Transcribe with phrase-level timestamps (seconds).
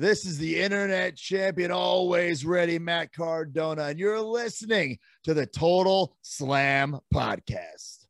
[0.00, 6.16] This is the internet champion, always ready, Matt Cardona, and you're listening to the Total
[6.22, 8.06] Slam Podcast.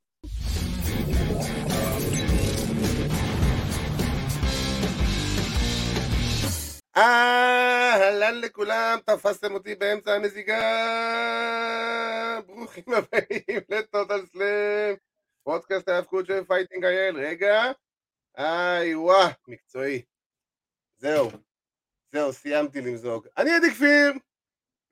[6.97, 10.61] אהלן לכולם, תפסתם אותי באמצע המזיגה.
[12.47, 14.95] ברוכים הבאים לטוטל סלאם,
[15.45, 17.17] פודקאסט ההאבקות של פייטינג אייל.
[17.17, 17.73] רגע,
[18.39, 20.03] איי וואה, מקצועי.
[20.99, 21.31] זהו,
[22.13, 23.27] זהו, סיימתי למזוג.
[23.39, 24.13] אני עדי כפיר,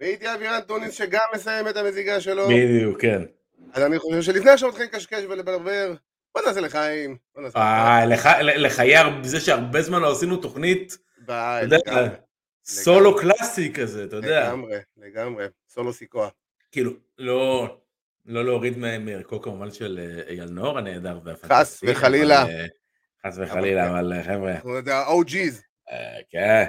[0.00, 2.48] והייתי אבירן טוניס שגם מסיים את המזיגה שלו.
[2.48, 3.22] בדיוק, כן.
[3.72, 5.94] אז אני חושב שלפני עכשיו מתחילים לקשקש ולברבר,
[6.34, 7.16] בוא נעשה לחיים.
[7.56, 12.08] אה, לח- לחיי זה שהרבה זמן לא עשינו תוכנית, אתה יודע,
[12.64, 14.48] סולו קלאסי כזה, אתה יודע.
[14.48, 16.28] לגמרי, לגמרי, סולו סיקוע.
[16.72, 17.77] כאילו, לא
[18.27, 21.55] לא להוריד מערכו כמובן של אה, אייל נאור הנהדר והפנטסטי.
[21.55, 22.46] חס וחלילה.
[22.46, 22.66] אה,
[23.27, 25.62] חס וחלילה, אבל אה, חבר'ה, אנחנו ה-OG's.
[26.30, 26.64] כן,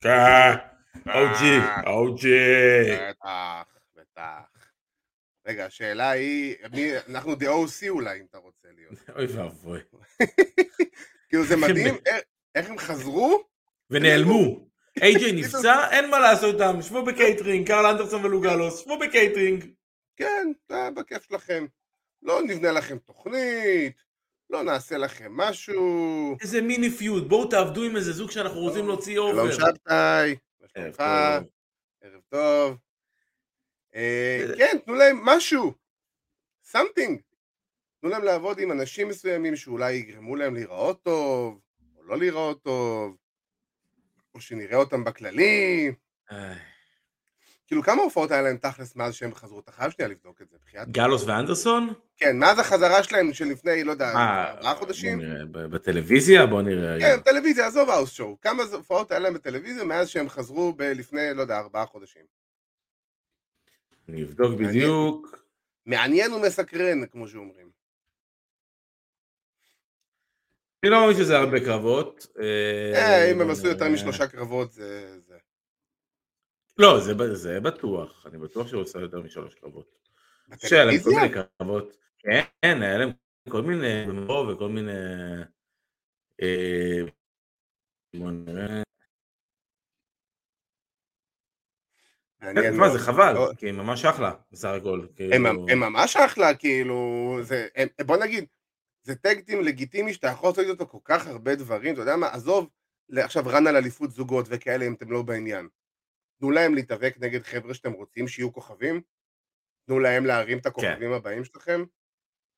[0.00, 0.52] כן,
[1.14, 2.96] אוג'י, אוג'י.
[3.10, 3.62] בטח,
[3.96, 4.70] בטח.
[5.46, 8.94] רגע, השאלה היא, מי, אנחנו the OC אולי, אם אתה רוצה להיות.
[9.16, 9.80] אוי ואבוי.
[11.28, 12.22] כאילו זה מדהים, איך-
[12.54, 13.44] איך הם חזרו?
[13.90, 14.66] ונעלמו.
[15.02, 19.64] AJ נפצע, אין מה לעשות איתם, שבו בקייטרינג, קרל אנדרסון ולוק גאלוס, שבו בקייטרינג.
[20.16, 21.66] כן, זה בכיף שלכם.
[22.22, 24.02] לא נבנה לכם תוכנית,
[24.50, 26.36] לא נעשה לכם משהו.
[26.40, 29.52] איזה מיני פיוד, בואו תעבדו עם איזה זוג שאנחנו רוצים להוציא שלום אובר.
[29.52, 30.96] שבתאי, מה ערב שלומך?
[30.96, 31.48] טוב.
[32.02, 32.76] ערב טוב.
[33.94, 35.72] אה, זה- כן, תנו להם משהו.
[36.72, 37.16] something.
[38.00, 41.60] תנו להם לעבוד עם אנשים מסוימים שאולי יגרמו להם להיראות טוב,
[41.96, 43.16] או לא להיראות טוב,
[44.34, 45.92] או שנראה אותם בכללי.
[47.66, 49.60] כאילו, כמה הופעות היה להם תכלס מאז שהם חזרו?
[49.60, 50.88] אתה חייב שנייה לבדוק את זה, בחייאת.
[50.88, 51.92] גלוס ואנדרסון?
[52.20, 55.18] כן, מאז החזרה שלהם של לפני, לא יודע, אה, ארבעה חודשים?
[55.18, 56.46] בוא נראה, בטלוויזיה?
[56.46, 57.00] בוא נראה.
[57.00, 58.40] כן, טלוויזיה, עזוב האוס שואו.
[58.40, 62.22] כמה הופעות היה להם בטלוויזיה מאז שהם חזרו לפני, לא יודע, ארבעה חודשים.
[64.08, 64.68] מעניין.
[64.68, 65.44] בדיוק.
[65.86, 67.70] מעניין ומסקרן, כמו שאומרים.
[70.82, 72.26] אני לא מאמין שזה הרבה קרבות.
[72.40, 73.88] אה, אם בוא הם עשו יותר.
[73.88, 75.16] משלושה קרבות, זה...
[76.78, 77.00] לא,
[77.34, 78.26] זה בטוח.
[78.26, 79.98] אני בטוח שהוא עושה יותר משלוש קרבות.
[80.84, 81.22] להם כל בטלוויזיה?
[81.22, 81.96] מיני קרבות.
[82.22, 83.10] כן, היה להם
[83.48, 84.04] כל מיני
[84.52, 84.92] וכל מיני...
[86.42, 87.00] אה,
[88.14, 88.82] בוא נראה.
[92.40, 92.88] תשמע.
[92.88, 95.00] זה חבל, לא, כי הם ממש אחלה, בסך הכל.
[95.00, 96.96] הם, כאילו- הם ממש אחלה, כאילו,
[98.06, 98.44] בוא נגיד,
[99.02, 102.70] זה טקטים לגיטימי שאתה יכול לעשות איתו כל כך הרבה דברים, אתה יודע מה, עזוב
[103.16, 105.68] עכשיו רן על אליפות זוגות וכאלה אם אתם לא בעניין.
[106.40, 109.00] תנו להם להתאבק נגד חבר'ה שאתם רוצים שיהיו כוכבים,
[109.86, 111.84] תנו להם להרים את הכוכבים הבאים שלכם,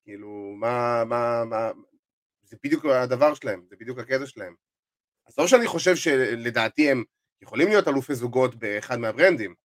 [0.03, 1.71] כאילו, מה, מה, מה,
[2.43, 4.55] זה בדיוק הדבר שלהם, זה בדיוק הקטע שלהם.
[5.27, 7.03] אז לא שאני חושב שלדעתי הם
[7.41, 9.55] יכולים להיות אלופי זוגות באחד מהברנדים,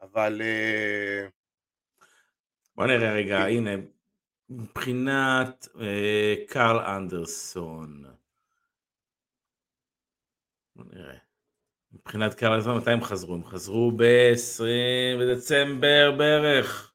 [0.00, 0.42] אבל...
[0.44, 1.26] אה,
[2.76, 3.70] בוא נראה רגע, הנה,
[4.48, 8.04] מבחינת אה, קרל אנדרסון.
[10.76, 11.16] בוא נראה.
[11.92, 13.34] מבחינת קרל אנדרסון, מתי הם חזרו?
[13.34, 16.93] הם חזרו ב-20 בדצמבר בערך.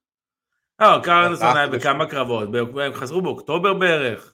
[0.79, 1.67] לא, קרל אנדרסון היה.
[1.67, 2.50] בכמה קרבות,
[2.81, 4.34] הם חזרו באוקטובר בערך.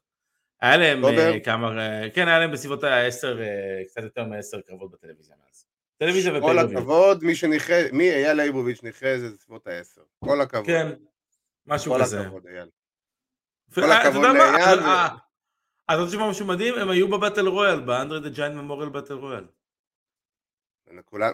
[0.62, 1.06] היה להם?
[1.06, 3.38] אה, כמה, אה, כן, היה להם בסביבות ה-10,
[3.88, 5.66] קצת יותר מ-10 קרבות בטלוויזיה מאז.
[5.98, 6.78] טלוויזיה כל וטלוויזיה.
[6.78, 10.02] הכבוד, מי שניחא, מי אייל ליבוביץ' ניחא זה בסביבות העשר.
[10.20, 10.66] כל הכבוד.
[10.66, 10.92] כן,
[11.68, 12.22] משהו כל כזה.
[12.22, 12.70] הכבוד, אייל.
[13.76, 14.80] כל הכבוד לאייל
[15.86, 16.74] אתה רוצה לשמוע משהו מדהים?
[16.76, 19.46] הם היו בבטל רויאל, באנדרי דה ג'יינט ממוריאל בטל רויאל.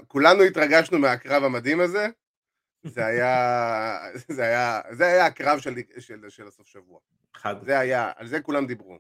[0.08, 2.08] כולנו התרגשנו מהקרב המדהים הזה.
[2.84, 7.00] זה היה, זה היה, זה היה הקרב של, של, של הסוף שבוע.
[7.34, 9.00] חד, זה היה, על זה כולם דיברו.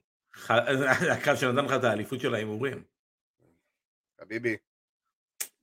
[0.79, 2.83] זה הקרב שנתן לך את האליפות של ההימורים.
[4.21, 4.57] חביבי,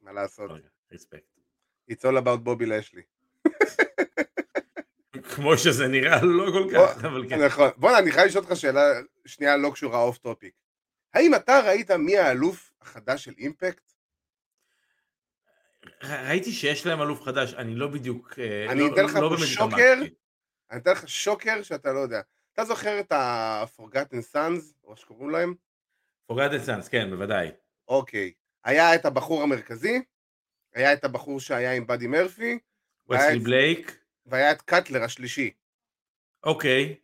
[0.01, 0.51] מה לעשות?
[0.93, 1.39] respect.
[1.91, 3.03] It's all about בובי לשלי.
[5.35, 7.45] כמו שזה נראה, לא כל כך, אבל כן.
[7.45, 7.71] נכון.
[7.77, 8.81] בוא'נה, אני חייב לשאול אותך שאלה
[9.27, 10.55] שנייה לא קשורה off topic.
[11.15, 13.93] האם אתה ראית מי האלוף החדש של Impact?
[16.03, 19.47] ראיתי שיש להם אלוף חדש, אני לא בדיוק, אה, אני לא- אתן לך לא פה
[19.47, 19.95] shocker.
[20.71, 22.21] אני אתן לך shocker שאתה לא יודע.
[22.53, 25.55] אתה זוכר את ה-Forgotten Sons, או איך שקוראים להם?
[26.27, 27.51] Forgotten Sons, כן, בוודאי.
[27.89, 28.33] אוקיי.
[28.65, 30.03] היה את הבחור המרכזי,
[30.75, 32.59] היה את הבחור שהיה עם באדי מרפי,
[33.11, 35.51] וסלי בלייק, והיה את קאטלר השלישי.
[36.45, 36.95] אוקיי.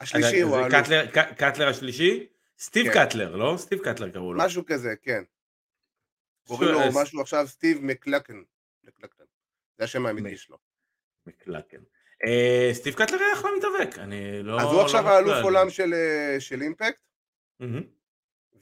[0.00, 0.74] השלישי הוא האלוף.
[1.38, 2.26] קאטלר השלישי?
[2.58, 2.92] סטיב כן.
[2.92, 3.54] קאטלר, לא?
[3.58, 4.44] סטיב קאטלר קראו לו.
[4.44, 5.22] משהו כזה, כן.
[6.46, 8.42] קוראים לו משהו עכשיו סטיב מקלין.
[8.84, 9.24] מקלין.
[9.78, 10.58] זה השם האמיתי שלו.
[11.26, 11.78] מקלין.
[12.26, 14.60] אה, סטיב קאטלר היה אחלה מתאבק, אני לא...
[14.60, 15.34] אז הוא לא עכשיו האלוף.
[15.42, 17.00] עולם של, אה, אימפקט.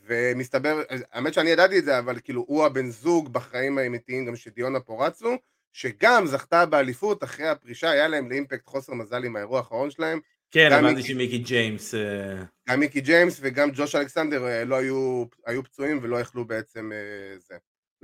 [0.07, 0.83] ומסתבר,
[1.13, 4.81] האמת שאני ידעתי את זה, אבל כאילו הוא הבן זוג בחיים האמיתיים גם של דיונה
[4.81, 5.37] פורצו,
[5.73, 10.21] שגם זכתה באליפות אחרי הפרישה, היה להם לאימפקט חוסר מזל עם האירוע האחרון שלהם.
[10.51, 11.95] כן, מיקי- שמיקי ג'יימס...
[11.95, 16.93] אה, גם מיקי ג'יימס וגם ג'וש אלכסנדר אה, לא היו, היו פצועים ולא יכלו בעצם
[16.93, 17.55] אה, זה,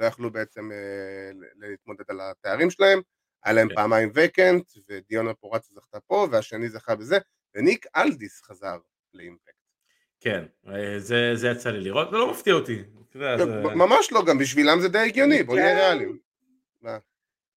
[0.00, 3.00] לא יכלו בעצם אה, להתמודד על התארים שלהם.
[3.44, 3.74] היה להם כן.
[3.74, 7.18] פעמיים וקנט, ודיונה פורצו זכתה פה, והשני זכה בזה,
[7.54, 8.78] וניק אלדיס חזר
[9.14, 9.54] לאימפקט.
[10.20, 12.82] כן, אה, זה זה יצא לי לראות, זה לא מפתיע אותי.
[13.14, 15.76] יודע, זה- ממש לא, גם בשבילם זה די הגיוני, בוא נהיה כן.
[15.76, 16.18] ריאליים.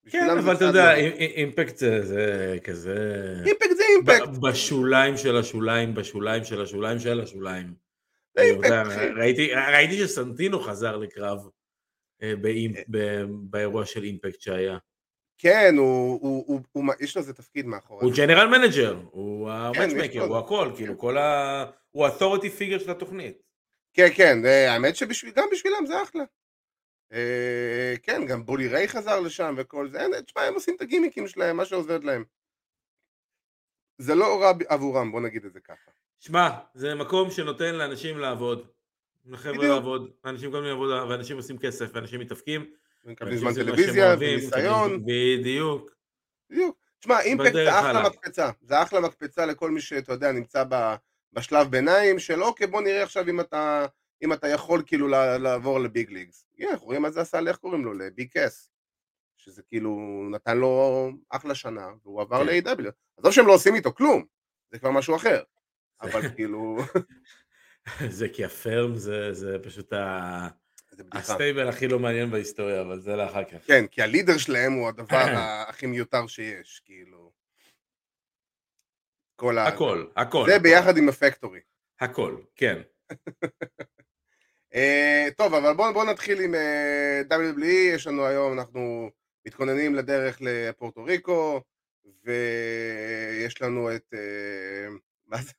[0.09, 2.95] כן, אבל אתה יודע, לא- אי- אי- אימפקט זה- זה כזה...
[3.45, 4.37] אימפקט זה אימפקט.
[4.41, 7.73] בשוליים של השוליים, בשוליים של השוליים של השוליים.
[8.35, 9.07] זה אני אימפקט, יודע, אחי.
[9.09, 11.39] ראיתי, ראיתי שסנטינו חזר לקרב
[12.21, 14.77] באימפ- ב- באירוע של אימפקט שהיה.
[15.37, 18.05] כן, הוא, הוא, הוא, הוא, יש לו איזה תפקיד מאחורי.
[18.05, 21.65] הוא general manager, הוא כן, ה matchmaker, הוא הכל, כאילו כל ה...
[21.91, 23.41] הוא ה-authority figure של התוכנית.
[23.93, 26.23] כן, כן, אה, האמת שגם בשבילם זה אחלה.
[27.13, 31.57] אה, כן, גם בולי ריי חזר לשם וכל זה, תשמע, הם עושים את הגימיקים שלהם,
[31.57, 32.23] מה שעובד להם.
[33.97, 35.91] זה לא רע עבורם, בוא נגיד את זה ככה.
[36.19, 38.67] שמע, זה מקום שנותן לאנשים לעבוד.
[39.25, 39.63] בדיוק.
[39.63, 42.65] לעבוד, אנשים מקבלים עבודה, ואנשים עושים כסף, ואנשים מתאבקים.
[43.05, 45.91] מקבלים זמן טלוויזיה וניסיון, בדיוק.
[46.49, 46.77] בדיוק.
[46.99, 48.09] תשמע, אימפקט זה אחלה.
[48.09, 50.63] מקפצה, זה אחלה מקפצה לכל מי שאתה יודע, נמצא
[51.33, 53.85] בשלב ביניים של אוקיי, בוא נראה עכשיו אם אתה,
[54.23, 56.45] אם אתה יכול כאילו לעבור לביג ליגס.
[56.71, 57.93] אנחנו רואים מה זה עשה, איך קוראים לו?
[57.93, 58.69] לביג קאס.
[59.37, 62.69] שזה כאילו נתן לו אחלה שנה, והוא עבר כן.
[62.69, 62.91] ל-AW.
[63.17, 64.25] עזוב שהם לא עושים איתו כלום,
[64.71, 65.43] זה כבר משהו אחר.
[66.01, 66.77] אבל כאילו,
[68.17, 70.47] זה כי הפרם זה, זה פשוט ה...
[70.91, 71.33] זה בדיחה.
[71.33, 73.57] הסטייבל הכי לא מעניין בהיסטוריה, אבל זה לאחר כך.
[73.67, 75.25] כן, כי הלידר שלהם הוא הדבר
[75.69, 77.31] הכי מיותר שיש, כאילו.
[79.35, 79.67] כל ה...
[79.67, 80.45] הכל, הכל.
[80.47, 81.59] זה הכל, ביחד עם הפקטורי.
[81.99, 82.81] הכל, כן.
[84.75, 89.09] אה, טוב, אבל בואו בוא נתחיל עם אה, WWE, יש לנו היום, אנחנו
[89.45, 91.61] מתכוננים לדרך לפורטו ריקו,
[92.23, 94.13] ויש לנו את...
[94.13, 94.87] אה,
[95.27, 95.53] מה זה?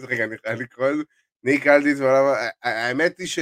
[0.00, 1.02] רגע, אני חייב לקרוא את זה.
[1.44, 3.38] ניק אלדיס, ועולם- האמת היא ש...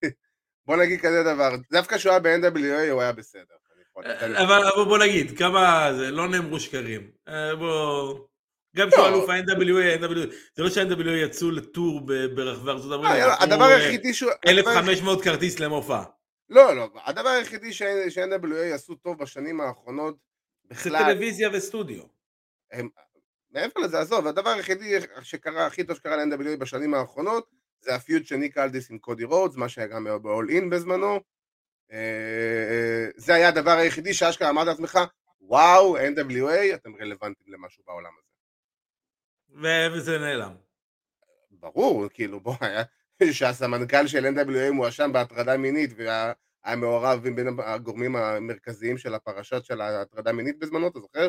[0.66, 3.42] בוא נגיד כזה דבר, דווקא כשהוא היה ב-NWA הוא היה בסדר.
[3.90, 7.10] יכול- אבל בוא נגיד, כמה זה לא נאמרו שקרים.
[7.28, 8.18] אה, בוא...
[8.76, 9.08] גם כשהוא לא.
[9.08, 10.00] אלוף ה-NWA,
[10.56, 12.00] זה לא שה-NWA יצאו לטור
[12.34, 14.30] ברחבי ארצות הברית, אה, יאללה, נתנו, הדבר אה, היחידי שהוא...
[14.46, 16.02] הדבר היחידי- 1,500 כרטיס למופע.
[16.48, 20.14] לא, לא, הדבר היחידי ש-NWA עשו טוב בשנים האחרונות,
[20.62, 22.02] זה בכלל, טלוויזיה וסטודיו.
[23.52, 27.50] מעבר לזה, עזוב, הדבר היחידי שקרה, הכי טוב שקרה ל-NWA בשנים האחרונות,
[27.80, 31.20] זה הפיוט של ניק אלדיס עם קודי רודס, מה שהיה גם ב-all in בזמנו.
[31.92, 34.98] אה, זה היה הדבר היחידי שאשכרה אמרת לעצמך,
[35.40, 38.32] וואו, NWA, אתם רלוונטיים למשהו בעולם הזה.
[39.94, 40.54] וזה נעלם.
[41.50, 42.82] ברור, כאילו, בוא, היה,
[43.32, 46.32] שהסמנכ"ל של NWA מואשם בהטרדה מינית, והיה
[46.64, 51.28] היה מעורב בין הגורמים המרכזיים של הפרשת של ההטרדה מינית בזמנו, אתה זוכר?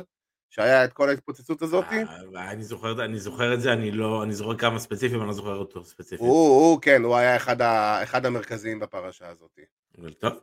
[0.54, 1.86] שהיה את כל ההתפוצצות הזאת?
[1.92, 5.34] אה, אני זוכר, אני זוכר את זה, אני לא, אני זוכר כמה ספציפיים, אני לא
[5.34, 6.20] זוכר אותו ספציפית.
[6.20, 9.60] הוא, הוא, כן, הוא היה אחד, ה, אחד המרכזיים בפרשה הזאת.
[9.98, 10.34] אבל טוב.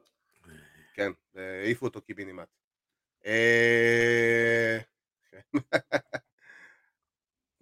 [0.95, 2.49] כן, העיפו אותו קיבינימט.
[3.27, 4.79] אה,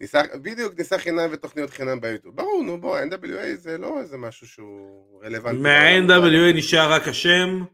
[0.00, 2.36] ניסה, בדיוק, ניסה חינם ותוכניות חינם ביוטיוב.
[2.36, 5.58] ברור, נו בוא, NWA זה לא איזה משהו שהוא רלוונטי.
[5.58, 7.64] מה-NWA נשאר רק השם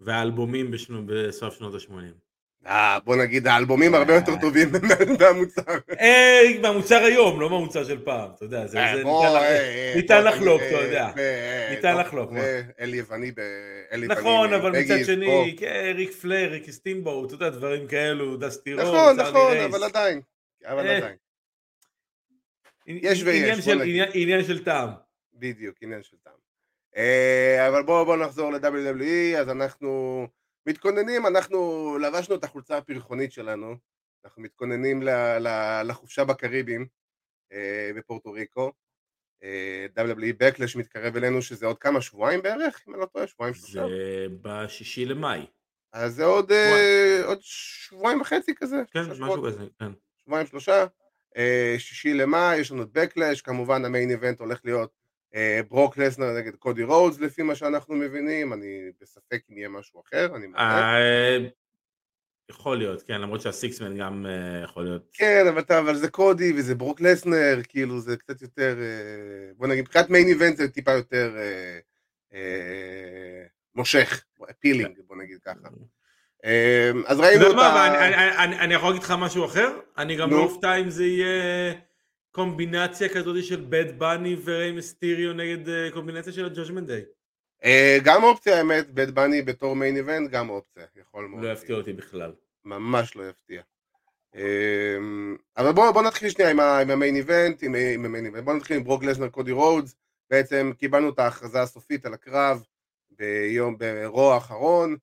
[0.00, 0.70] והאלבומים
[1.06, 2.25] בסוף שנות ה-80.
[2.66, 4.68] אה, בוא נגיד, האלבומים הרבה יותר טובים
[5.20, 5.62] מהמוצר.
[6.00, 8.94] אה, מהמוצר היום, לא מהמוצר של פעם, אתה יודע, זה אה,
[9.96, 11.10] ניתן אה, לחלוק, אה, אתה יודע.
[11.18, 12.30] אה, ניתן לחלוק,
[12.80, 13.40] אל יווני ב...
[14.08, 15.04] נכון, אבל מצד.
[15.06, 19.52] שני, כן, ריק פלר, ריק סטימבו, אתה יודע, דברים כאלו, דסטי רוד, נכון, צ'ארלי נכון,
[19.52, 19.74] רייס.
[19.74, 20.20] אבל עדיין.
[20.66, 21.16] אבל אה, עדיין.
[22.86, 23.68] יש ויש,
[24.14, 24.88] עניין של- טעם.
[25.34, 26.32] בדיוק, עניין של טעם.
[26.96, 30.26] אה, אבל בואו בוא נחזור ל-WWE, אז אנחנו
[30.66, 31.58] מתכוננים, אנחנו
[31.98, 33.74] לבשנו את החולצה הפרחונית שלנו,
[34.24, 36.86] אנחנו מתכוננים ל- ל- לחופשה בקריבים
[37.52, 38.72] אה, בפורטו ריקו.
[39.42, 43.54] אה, WWE Backlash מתקרב אלינו, שזה עוד כמה, שבועיים בערך, אם אני לא טועה, שבועיים
[43.54, 43.88] שלושה.
[43.88, 45.46] זה בשישי למאי.
[45.92, 48.76] אז זה עוד, אה, עוד שבועיים וחצי כזה.
[48.90, 49.42] כן, משהו.
[49.46, 49.92] כזה, כן.
[50.24, 50.86] שבועיים שלושה,
[51.36, 54.90] אה, שישי למאי, יש לנו את Backlash, כמובן ה main event הולך להיות
[55.68, 60.36] ברוק לסנר נגד קודי רודס לפי מה שאנחנו מבינים, אני בספק אם יהיה משהו אחר,
[60.36, 60.46] אני.
[60.58, 61.36] אה,
[62.50, 65.02] יכול להיות, כן, למרות שה six-man גם אה, יכול להיות.
[65.12, 69.84] כן, אבל, אבל זה קודי וזה ברוק לסנר, כאילו זה קצת יותר, אה, בוא נגיד,
[69.84, 71.78] מבחינת main event זה טיפה יותר אה,
[72.34, 73.42] אה,
[73.74, 75.68] מושך, appealing, בוא נגיד ככה.
[76.44, 77.88] אה, אז ראינו אתה את יודע מה, ה...
[77.88, 79.68] אבל אני- יכול להגיד לך משהו אחר?
[79.98, 80.30] אני גם.
[80.30, 81.74] לא אופתע אם זה יהיה
[82.36, 87.02] קומבינציה כזאת של בד בני וריי מיסטיריו נגד אה, קומבינציה של ה Judgment Day.
[87.64, 91.44] אה, גם אופציה האמת, בד בני בתור main event, גם אופציה, יכול מאוד.
[91.44, 92.32] לא יפתיע אותי בכלל.
[92.64, 93.62] ממש לא יפתיע.
[94.34, 94.96] אה,
[95.56, 98.26] אבל בואו בוא נתחיל שנייה עם, ה, עם ה main event, עם, עם ה main
[98.26, 99.96] event, בואו נתחיל עם ברוק לסנר קודי רודס,
[100.30, 102.64] בעצם קיבלנו את ההכרזה הסופית על הקרב
[103.10, 104.96] ביום, ברוע האחרון.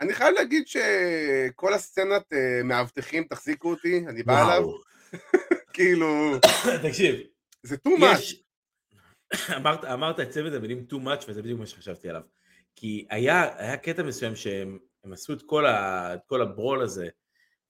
[0.00, 2.32] אני חייב להגיד שכל הסצנת
[2.64, 4.92] מאבטחים, תחזיקו אותי, אני בא עליו, וואו.
[5.72, 6.36] כאילו,
[6.86, 7.20] תקשיב,
[7.62, 8.34] זה too much.
[9.56, 12.22] אמרת, אמרת את צוות המילים too much וזה בדיוק מה שחשבתי עליו.
[12.76, 17.08] כי היה, היה קטע מסוים שהם הם עשו את כל, ה, את כל הברול הזה,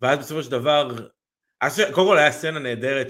[0.01, 1.09] ואז בסופו של דבר,
[1.61, 3.07] אז קודם כל היה סצנה נהדרת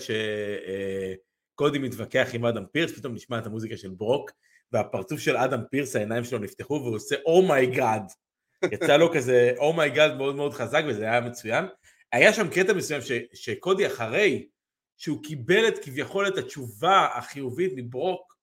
[1.55, 4.31] שקודי מתווכח עם אדם פירס, פתאום נשמע את המוזיקה של ברוק,
[4.73, 8.03] והפרצוף של אדם פירס, העיניים שלו נפתחו והוא עושה oh my God.
[8.73, 11.65] יצא לו כזה oh my God מאוד מאוד חזק וזה היה מצוין.
[12.13, 14.47] היה שם קטע מסוים ש, שקודי אחרי
[15.03, 18.37] שהוא קיבל את כביכול את התשובה החיובית מברוק,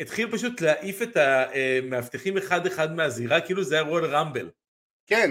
[0.00, 4.50] התחיל פשוט להעיף את המאבטחים אחד אחד מהזירה, כאילו זה היה Royal Rumble.
[5.06, 5.30] כן.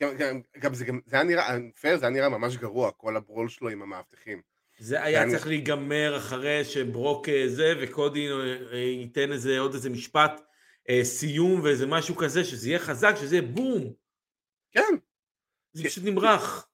[0.00, 3.16] גם, גם, גם זה, גם, זה היה נראה, פייר, זה היה נראה ממש גרוע, כל
[3.16, 4.42] הברול שלו עם המאבטחים.
[4.78, 8.34] זה היה ואני- צריך להיגמר אחרי שברוק אה, זה, וקודי אה,
[8.72, 10.40] אה, ייתן איזה עוד איזה משפט
[10.88, 13.92] אה, סיום ואיזה משהו כזה, שזה יהיה חזק, שזה יהיה בום.
[14.72, 14.94] כן,
[15.72, 15.84] זה.
[15.84, 16.68] פשוט נמרח.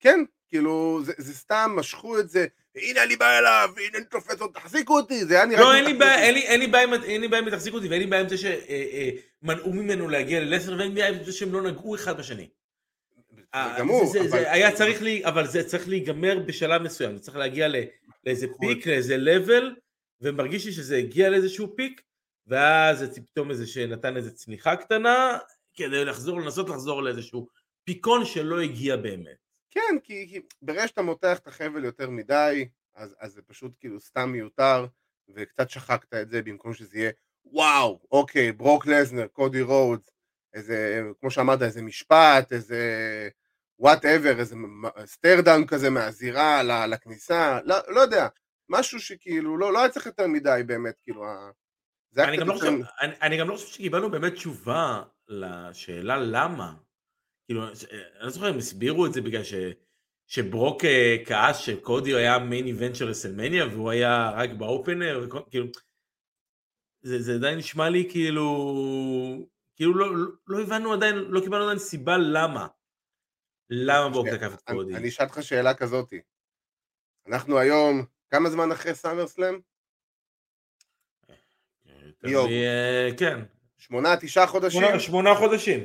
[0.00, 0.20] כן,
[0.58, 2.46] כאילו, זה, זה סתם, משכו את זה,
[2.76, 5.60] הנה אני בא אליו, הנה אני תופס אותו, תחזיקו אותי, זה היה נראה...
[5.60, 6.46] לא, אין לי בעיה, אותי.
[6.46, 9.72] אין לי- בעיה אין לי בעיה עם תחזיקו אותי, ואין לי בעיה עם זה שמנעו
[9.72, 12.48] ממנו להגיע ללסנר, ואין לי בעיה עם זה שהם לא נגעו אחד בשני.
[13.32, 17.16] בסדר גמור, זה- זה- אבל- זה היה צריך לי, אבל זה צריך להיגמר בשלב מסוים,
[17.16, 17.68] זה צריך להגיע
[18.26, 18.68] לאיזה נכון.
[18.74, 19.74] פיק, לאיזה לבל,
[20.20, 22.00] ומרגיש לי שזה הגיע לאיזשהו פיק,
[22.46, 25.38] ואז זה פתאום איזה שנתן איזה צניחה קטנה,
[25.74, 27.48] כדי לחזור, לנסות לחזור לאיזשהו
[27.84, 29.43] פיקון שלא הגיע באמת.
[29.74, 34.00] כן, כי, כי ברגע שאתה מותח את החבל יותר מדי, אז, אז זה פשוט כאילו
[34.00, 34.86] סתם מיותר,
[35.34, 37.10] וקצת שחקת את זה במקום שזה יהיה
[37.44, 40.10] וואו, אוקיי, ברוק לזנר, קודי רודס,
[40.54, 42.78] איזה, כמו שאמרת, איזה משפט, איזה
[43.78, 44.56] whatever, איזה
[45.04, 48.28] staredown כזה מהזירה לכניסה, לא, לא יודע,
[48.68, 51.24] משהו שכאילו לא, לא היה צריך יותר מדי באמת, כאילו,
[52.18, 56.74] אני גם, לא חושב, אני, אני גם לא חושב שקיבלנו באמת תשובה לשאלה למה.
[57.46, 59.54] כאילו, ש- אני לא זוכר אם הסבירו את זה בגלל ש,
[60.26, 65.66] שברוק אה, כעס שקודי היה main event של WrestleMania והוא היה רק ב opener, כאילו,
[67.02, 68.46] זה, זה עדיין נשמע לי כאילו,
[69.76, 72.66] כאילו לא, לא, לא הבנו עדיין, לא קיבלנו עדיין סיבה למה.
[73.70, 74.96] למה ברוק תקף את קודי.
[74.96, 76.20] אני אשאל אותך שאלה כזאתי.
[77.26, 79.60] אנחנו היום, כמה זמן אחרי SummerSlam?
[82.24, 83.40] אה, כן,
[83.76, 84.98] שמונה, תשעה חודשים?
[84.98, 85.84] שמונה חודשים.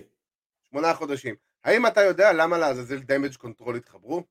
[0.70, 1.36] שמונה חודשים.
[1.63, 4.24] האם אתה יודע למה לעזאזל Damage Control התחברו?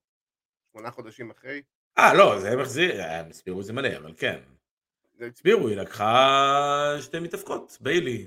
[0.72, 1.62] שמונה חודשים אחרי?
[1.98, 4.38] אה, לא, זה מחזיר, אה, הם הסבירו את זה מלא, אבל כן.
[5.18, 8.26] זה- הסבירו, היא לקחה שתי מתאבקות, ביילי,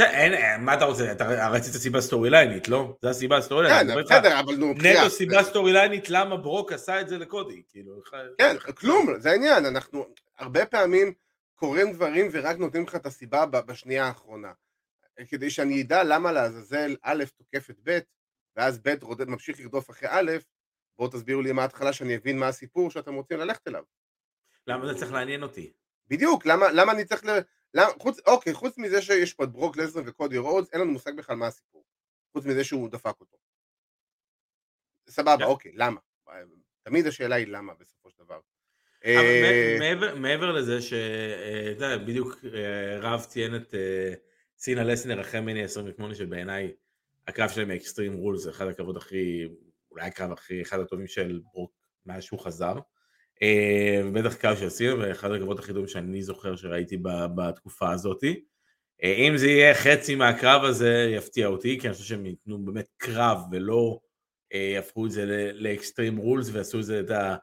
[0.00, 1.12] אין, אין, מה אתה רוצה?
[1.12, 2.96] אתה רצית סיבה storyline ית, לא?
[3.02, 3.94] זו הסיבה ה storyline ית.
[3.94, 8.00] כן, בסדר, אבל נו, נטו סיבה storyline ית, למה ברוק עשה את זה לקודי, כאילו.
[8.38, 10.06] כן, כלום, זה העניין, אנחנו
[10.38, 11.12] הרבה פעמים
[11.54, 14.52] קוראים דברים ורק נותנים לך את הסיבה בשנייה האחרונה.
[15.28, 17.98] כדי שאני אדע למה לעזאזל א' תוקף את ב',
[18.56, 20.32] ואז ב' רודד- ממשיך לרדוף אחרי א',
[20.98, 23.84] בואו תסבירו לי מההתחלה שאני אבין מה הסיפור שאתם רוצים ללכת אליו.
[24.66, 25.72] למה זה צריך לעניין אותי?
[26.08, 27.28] בדיוק, למה, למה אני צריך ל...
[27.74, 31.16] למה, חוץ, אוקיי, חוץ מזה שיש פה את ברוק לזנר וקודי רודס, אין לנו מושג
[31.16, 31.84] בכלל מה הסיפור.
[32.32, 33.36] חוץ מזה שהוא דפק אותו.
[35.08, 35.44] סבבה, כן.
[35.44, 36.00] אוקיי, למה?
[36.82, 38.40] תמיד השאלה היא למה בסופו של דבר.
[39.04, 40.92] אבל אה, מעבר- מעבר לזה ש...
[40.92, 43.74] אה, אתה יודע, בדיוק אה, רב ציין את
[44.64, 46.72] סינה לסנר אחרי מיני 28 שבעיניי
[47.28, 49.44] הקרב שלהם מ Extreme Rules זה אחד הקרבות הכי,
[49.90, 51.72] אולי הקרב הכי, אחד הטובים של ברוק
[52.06, 52.74] מאז שהוא חזר.
[53.42, 56.96] אה, ובטח קרב של סינה ואחד הקרבות הכי טובים שאני זוכר שראיתי
[57.34, 58.44] בתקופה הזאתי.
[59.02, 62.88] אה, אם זה יהיה חצי מהקרב הזה יפתיע אותי כי אני חושב שהם ייתנו באמת
[62.96, 64.00] קרב ולא
[64.54, 67.36] אה, יהפכו את זה ל Extreme Rules ועשו את זה את ה...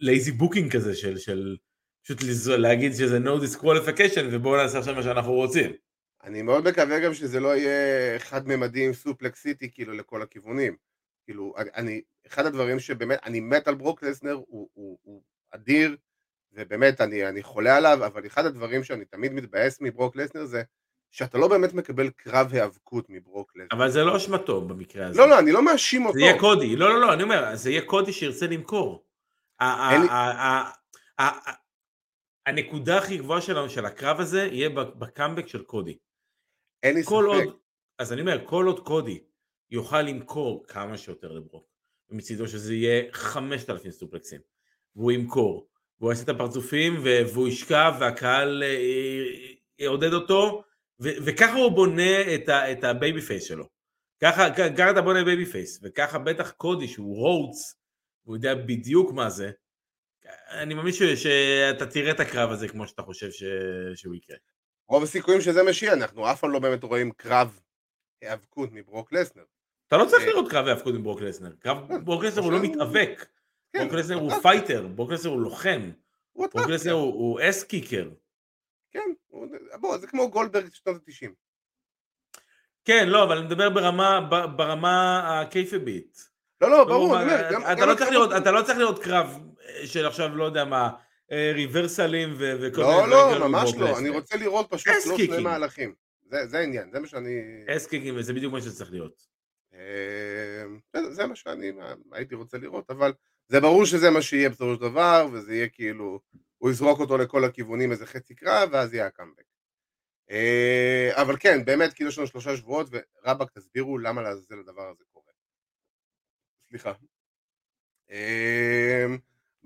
[0.00, 1.56] lazy booking כזה של, של
[2.04, 2.18] פשוט
[2.58, 5.85] להגיד שזה no disqualification ובואו נעשה עכשיו מה שאנחנו רוצים.
[6.26, 10.76] אני מאוד מקווה גם שזה לא יהיה חד ממדים סופלקס סיטי כאילו לכל הכיוונים.
[11.24, 15.96] כאילו, אני, אחד הדברים שבאמת, אני מת על ברוק לסנר, הוא, הוא, הוא אדיר,
[16.52, 20.62] ובאמת אני, אני חולה עליו, אבל אחד הדברים שאני תמיד מתבאס מברוק לסנר זה
[21.10, 23.68] שאתה לא באמת מקבל קרב היאבקות מברוק לסנר.
[23.72, 25.18] אבל זה לא אשמתו במקרה הזה.
[25.20, 26.18] לא, לא, אני לא מאשים אותו.
[26.18, 29.06] זה יהיה קודי, לא, לא, לא, אני אומר, זה יהיה קודי שירצה למכור.
[32.46, 35.98] הנקודה הכי גבוהה שלנו, של הקרב הזה, יהיה בקאמבק של קודי.
[36.86, 37.12] אין לי ספק.
[37.12, 37.58] עוד,
[37.98, 39.20] אז אני אומר, כל עוד קודי
[39.70, 41.66] יוכל למכור כמה שיותר לברוק,
[42.10, 44.40] מצידו שזה יהיה 5,000 סופלקסים,
[44.96, 45.68] והוא ימכור,
[46.00, 49.24] והוא יעשה את הפרצופים, והוא ישכב, והקהל אה,
[49.78, 50.62] יעודד אותו,
[51.00, 53.68] וככה הוא בונה את, ה- את ה babyface שלו.
[54.22, 57.80] ככה, ככה אתה בונה babyface, וככה בטח קודי שהוא רודס,
[58.22, 59.50] הוא יודע בדיוק מה זה,
[60.50, 63.42] אני מאמין שאתה תראה את הקרב הזה כמו שאתה חושב ש...
[63.94, 64.36] שהוא יקרה.
[64.88, 67.60] רוב הסיכויים שזה מה שי, אנחנו אף פעם לא באמת רואים קרב
[68.22, 69.44] היאבקות מברוק לסנר.
[69.88, 71.52] אתה לא צריך אה, לראות קרב היאבקות מברוק לסנר.
[71.58, 73.26] קרב אה, ברוק לסנר הוא לא מתאבק.
[73.72, 75.90] כן, ברוק לסנר הוא fighter, ברוק לסנר הוא לוחם.
[76.36, 78.10] ברוק לסנר הוא ass kicker.
[78.90, 79.10] כן,
[79.80, 81.30] בוא, זה כמו גולדברג שנות ה-90.
[82.84, 83.70] כן, לא, אבל אני מדבר
[84.56, 86.28] ברמה הקייפבית.
[86.60, 87.16] לא, לא, ברור,
[87.72, 89.38] אתה לא צריך לראות קרב
[89.84, 90.90] של עכשיו, לא יודע מה,
[91.30, 93.10] ריברסלים וכל מיני...
[93.10, 95.94] לא, לא, ממש לא, אני רוצה לראות פשוט לא שני מהלכים.
[96.44, 97.40] זה העניין, זה מה שאני...
[97.76, 99.26] אסקיקים, וזה בדיוק מה שצריך להיות.
[101.10, 101.72] זה מה שאני
[102.12, 103.12] הייתי רוצה לראות, אבל
[103.48, 106.20] זה ברור שזה מה שיהיה בסופו של דבר, וזה יהיה כאילו,
[106.58, 109.44] הוא יזרוק אותו לכל הכיוונים איזה חצי קרב, ואז יהיה הקאמבק.
[111.12, 115.32] אבל כן, באמת, כאילו יש לנו שלושה שבועות, ורבאק תסבירו למה לעזאזל הדבר הזה קורה.
[116.68, 116.92] סליחה.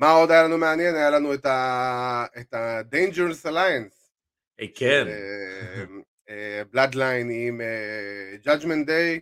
[0.00, 0.94] מה עוד היה לנו מעניין?
[0.94, 4.10] היה לנו את ה-Dangerous Alliance.
[4.74, 5.06] כן.
[6.70, 7.60] בלאדליין עם
[8.44, 9.20] Judgment Day,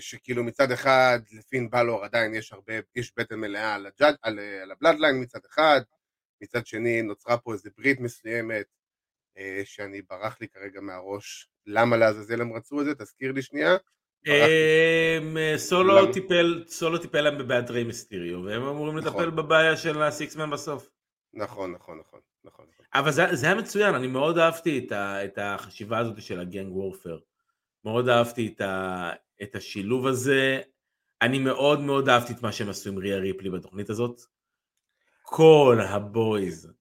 [0.00, 3.76] שכאילו מצד אחד לפין בלור עדיין יש הרבה, יש בטן מלאה
[4.22, 5.80] על הבלאדליין מצד אחד,
[6.42, 8.66] מצד שני נוצרה פה איזה ברית מסוימת
[9.64, 12.94] שאני ברח לי כרגע מהראש, למה לעזאזל הם רצו את זה?
[12.94, 13.76] תזכיר לי שנייה.
[14.26, 19.36] אמ, סולו טיפל, סולו טיפל להם בבעיית ריי מיסטיריו, והם אמורים לטפל נכון.
[19.36, 20.90] בבעיה של הסיקסמן בסוף.
[21.34, 22.66] נכון, נכון, נכון, נכון.
[22.94, 27.18] אבל זה היה מצוין, אני מאוד אהבתי את החשיבה הזאת של הגנג וורפר.
[27.84, 28.54] מאוד אהבתי
[29.42, 30.60] את השילוב הזה.
[31.22, 34.20] אני מאוד מאוד אהבתי את מה שהם עשו עם ריה ריפלי בתוכנית הזאת.
[35.22, 36.72] כל ה boys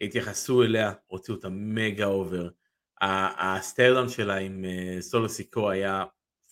[0.00, 2.48] התייחסו אליה, הוציאו אותה mega over.
[3.00, 6.04] ה staredown שלה עם אה, סולו סיקו היה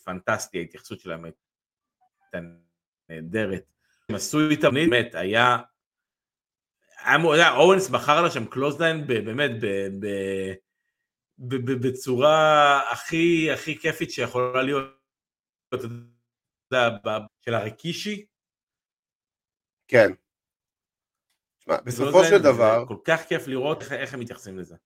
[0.04, 2.38] פנטסטי, ההתייחסות שלהם הייתה
[3.08, 3.64] נהדרת.
[4.08, 5.56] הם עשו איתה, באמת, היה...
[7.04, 9.50] היה אוונס מכר לה שם clothesline באמת
[11.82, 14.84] בצורה הכי הכי כיפית שיכולה להיות,
[15.74, 15.84] אתה
[16.72, 16.98] יודע,
[17.40, 18.26] של הרקישי.
[19.88, 20.12] כן.
[21.66, 22.84] בסופו של דבר...
[22.88, 24.76] כל כך כיף לראות איך הם מתייחסים לזה.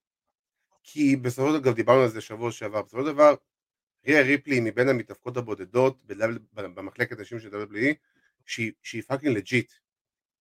[0.83, 3.35] כי בסופו של דבר, דיברנו על זה שבוע שעבר, בסופו של דבר
[4.07, 6.03] ריה ריפלי מבין המתאבקות הבודדות
[6.55, 7.95] במחלקת נשים של WWE
[8.83, 9.73] שהיא fucking legit.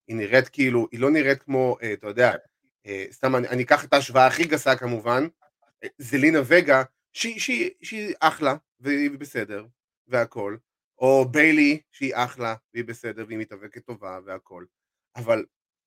[0.08, 2.32] היא נראית כאילו, היא לא נראית כמו, אה, אתה יודע,
[2.86, 5.28] אה, סתם אני, אני אקח את ההשוואה הכי גסה כמובן,
[5.84, 9.66] אה, זלינה וגה, שהיא, שהיא, שהיא אחלה והיא בסדר
[10.08, 10.58] והכל,
[10.98, 14.66] או ביילי שהיא אחלה והיא בסדר והיא מתאבקת טובה והכל,
[15.16, 15.46] אבל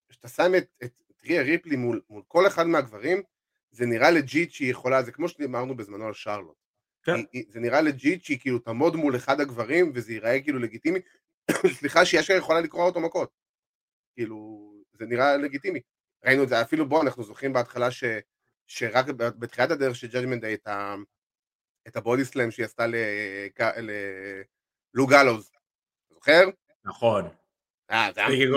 [0.09, 3.23] כשאתה שם את, את, את ריה ריפלי מול, מול כל אחד מהגברים,
[3.71, 6.57] זה נראה legit שהיא יכולה, זה כמו שאמרנו בזמנו על שרלוט,
[7.17, 7.21] כן.
[7.33, 10.99] היא, זה נראה legit שהיא כאילו תעמוד מול אחד הגברים וזה ייראה כאילו לגיטימי,
[11.79, 13.31] סליחה אשכרה יכולה לקרוע אותו מכות,
[14.17, 15.81] כאילו זה נראה לגיטימי,
[16.25, 18.05] ראינו את זה אפילו בוא אנחנו זוכרים בהתחלה ש,
[18.67, 20.55] שרק בתחילת הדרך של Judgment Day
[21.89, 22.87] את, ה body slam שהיא עשתה
[23.77, 25.51] ללוק גאלוז,
[26.13, 26.45] זוכר?
[26.85, 27.29] נכון.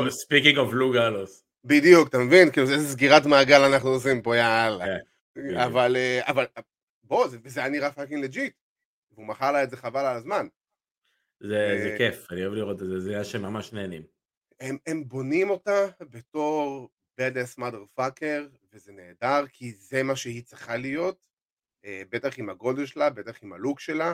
[0.09, 1.43] speaking of לוק גאלוז.
[1.63, 2.51] בדיוק, אתה מבין?
[2.51, 4.85] כאילו איזה סגירת מעגל אנחנו עושים פה, יאללה.
[5.35, 6.45] כן, אבל, אה, אבל
[7.11, 8.53] בוא, זה, זה היה נראה fucking legit,
[9.11, 10.47] והוא מכר לה את זה חבל על הזמן.
[11.39, 14.03] זה, זה כיף, אני אוהב לראות את זה, זה היה שממש נהנים.
[14.59, 20.43] הם, הם בונים אותה בתור bad ass mother fucker, וזה נהדר, כי זה מה שהיא
[20.43, 21.27] צריכה להיות,
[21.85, 24.13] אה, בטח עם הגודל שלה, בטח עם הלוק שלה,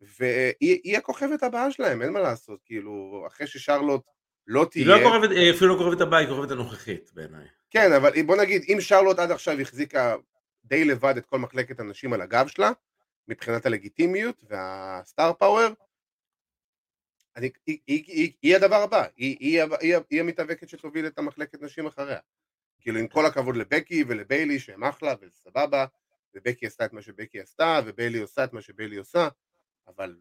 [0.00, 4.02] והיא הכוכבת הבאה שלהם, אין מה לעשות, כאילו, אחרי ששרלוט
[4.46, 4.84] לא תהיה...
[4.84, 7.46] היא לא כוכבת, אפילו לא כוכבת הבאה, היא כוכבת הנוכחית בעיניי.
[7.70, 10.16] כן, אבל בוא נגיד, אם שרלוט עד עכשיו החזיקה
[10.64, 12.70] די לבד את כל מחלקת הנשים על הגב שלה,
[13.28, 15.68] מבחינת הלגיטימיות והסטאר פאוור,
[17.36, 21.62] אני, היא, היא, היא, היא הדבר הבא, היא, היא, היא, היא המתאבקת שתוביל את המחלקת
[21.62, 22.18] נשים אחריה.
[22.80, 25.86] כאילו עם כל הכבוד לבקי ולביילי שהם אחלה וסבבה,
[26.34, 29.28] ובקי עשתה את מה שבקי עשתה, וביילי עושה את מה שביילי עושה,
[29.88, 30.16] אבל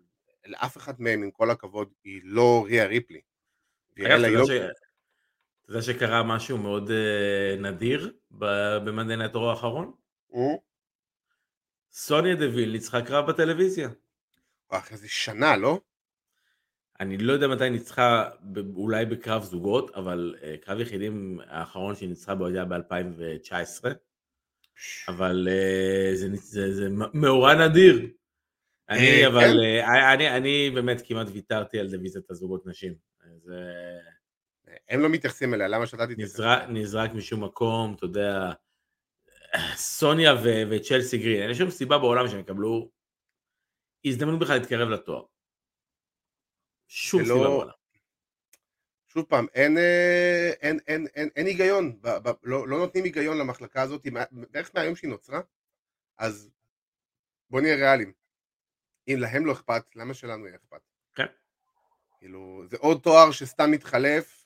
[0.46, 3.22] לאף אחד מהם עם כל הכבוד היא לא ריה ריפלי.
[4.00, 4.54] אגב, אתה לא-
[5.68, 9.94] יודע שקרה משהו מאוד uh, נדיר במנדן הטרור האחרון?
[11.92, 13.90] סוניה דוויל ניצחה קרב בטלוויזיה.
[14.70, 15.80] אחרי זה שנה, לא?
[17.00, 18.30] אני לא יודע מתי ניצחה,
[18.76, 23.86] אולי בקרב זוגות, אבל uh, קרב יחידים האחרון שהיא ניצחה בו היה ב-2019.
[25.08, 28.10] אבל uh, זה, זה, זה מאורע נדיר.
[28.90, 29.60] אני אה, אבל?
[29.60, 32.94] אה, אני, אני באמת כמעט ויתרתי על דיוויזיית הזוגות נשים.
[33.38, 33.72] זה
[34.90, 36.40] הם לא מתייחסים אליה, למה שאתה תתייחס?
[36.70, 38.52] נזרק משום מקום, אתה יודע,
[39.76, 42.92] סוניה ו- וצ'לסי גרין, אין שום סיבה בעולם שהם יקבלו
[44.06, 45.24] הזדמנות בכלל להתקרב לתואר.
[46.88, 47.72] שום סיבה בעולם.
[49.08, 53.38] שוב פעם, אין, אה, אין, אין, אין, אין היגיון, ב, ב, לא, לא נותנים היגיון
[53.38, 55.42] למחלקה הזאת, בערך מהיום שהיא נוצרה,
[56.18, 56.52] אז
[57.50, 58.14] בוא נהיה ריאליים.
[59.08, 60.82] אם להם לא אכפת, למה שלנו יהיה אכפת?
[61.16, 61.26] כן.
[62.20, 64.46] כאילו, זה עוד תואר שסתם מתחלף,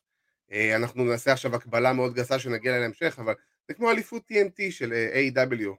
[0.51, 3.33] אה, אנחנו נעשה עכשיו הקבלה מאוד גסה שנגיע אליה להמשך, אבל
[3.67, 5.69] זה כמו אליפות TNT של אה, A.W.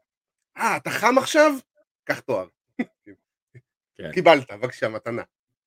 [0.56, 1.52] אה, אתה חם עכשיו?
[2.04, 2.48] קח תואר.
[3.96, 4.12] כן.
[4.12, 5.22] קיבלת, בבקשה, מתנה.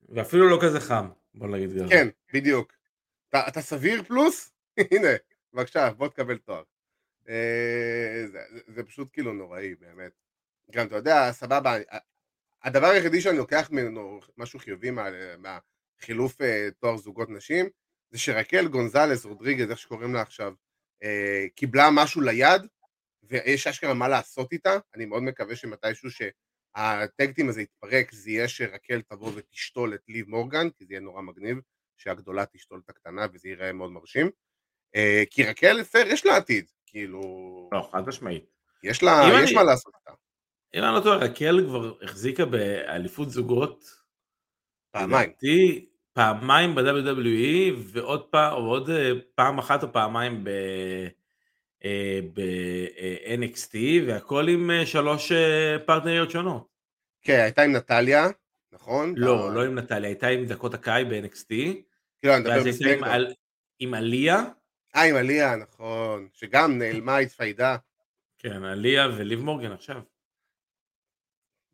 [0.10, 1.90] ואפילו לא כזה חם, בוא נגיד ככה.
[1.90, 2.74] כן, בדיוק.
[3.30, 4.52] אתה, אתה סביר פלוס?
[4.92, 5.08] הנה,
[5.54, 6.64] בבקשה, בוא תקבל תואר.
[7.30, 10.12] אה, זה, זה, זה פשוט כאילו נוראי, באמת.
[10.72, 11.78] גם, אתה יודע, סבבה,
[12.64, 17.66] הדבר היחידי שאני לוקח ממנו משהו חיובי מה, מהחילוף אה, תואר זוגות נשים,
[18.12, 20.54] זה שרקל גונזלס רודריגז, איך שקוראים לה עכשיו,
[21.56, 22.62] קיבלה משהו ליד,
[23.24, 29.02] ויש אשכרה מה לעשות איתה, אני מאוד מקווה שמתישהו שהטקטים הזה יתפרק, זה יהיה שרקל
[29.02, 31.58] תבוא ותשתול את ליב מורגן, כי זה יהיה נורא מגניב,
[31.98, 34.30] שהגדולה תשתול את הקטנה וזה ייראה מאוד מרשים.
[34.96, 37.22] אה, כי רקל פייר יש לה עתיד, כאילו,
[37.74, 38.46] לא, חד משמעית.
[38.84, 40.12] יש לה, יש אני- מה לעשות איתה.
[40.76, 43.84] אם אני לא טועה, רקל כבר החזיקה באליפות זוגות.
[44.92, 45.30] פעמיים.
[45.30, 50.50] לדעתי, פעמיים ב-WWE ועוד פעם, או עוד אה, פעם אחת או פעמיים ב...
[51.86, 53.76] אה, ב-NXT
[54.08, 56.68] והכל עם אה, שלוש אה, פרטנריות שונות.
[57.22, 58.28] כן, הייתה עם נטליה,
[58.72, 59.14] נכון?
[59.18, 61.48] לא, לא עם נטליה, הייתה עם דקות הקאי ב-NXT,
[62.20, 62.40] כאילו, אני
[62.72, 63.06] מדבר.
[63.10, 63.34] על-
[63.80, 64.44] עם עליה,
[64.96, 66.28] אה, עם עליה, נכון.
[66.34, 67.78] שגם נעלמה, התפיידה.
[68.40, 70.02] כן, עליה וליב מורגן עכשיו.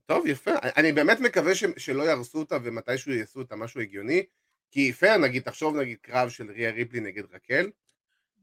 [0.06, 0.52] טוב, יפה.
[0.78, 4.24] אני באמת מקווה ש, שלא יהרסו אותה ומתישהו יעשו אותה משהו הגיוני.
[4.72, 7.70] כי פייר, נגיד, תחשוב נגיד קרב של ריה ריפלי נגד רקל.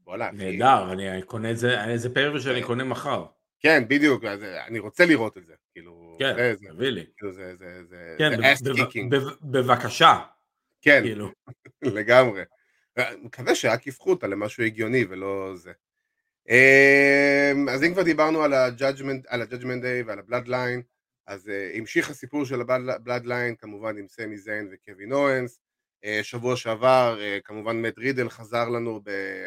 [0.05, 0.31] וואלה.
[0.31, 3.25] נהדר, אני קונה את זה, זה פיירוויו שאני קונה מחר.
[3.59, 5.53] כן, בדיוק, אז אני רוצה לראות את זה.
[5.71, 7.05] כאילו, כן, זה, זה, תביא לי.
[7.17, 9.09] כאילו, זה, זה, זה, כן, זה kicking.
[9.09, 10.19] ב- בבקשה,
[10.81, 11.31] כן, כאילו.
[11.81, 12.43] לגמרי.
[12.97, 15.71] אני מקווה שרק יפחו אותה למשהו הגיוני ולא זה.
[16.49, 19.27] אמ, אז אם כבר דיברנו על ה-Judgment
[19.63, 20.81] Day ועל ה-Bloodline,
[21.31, 25.59] אז uh, המשיך הסיפור של ה-Bloodline כמובן עם סמי זיין וקווין אורנס.
[26.05, 29.01] אה, שבוע שעבר uh, כמובן מת רידל חזר לנו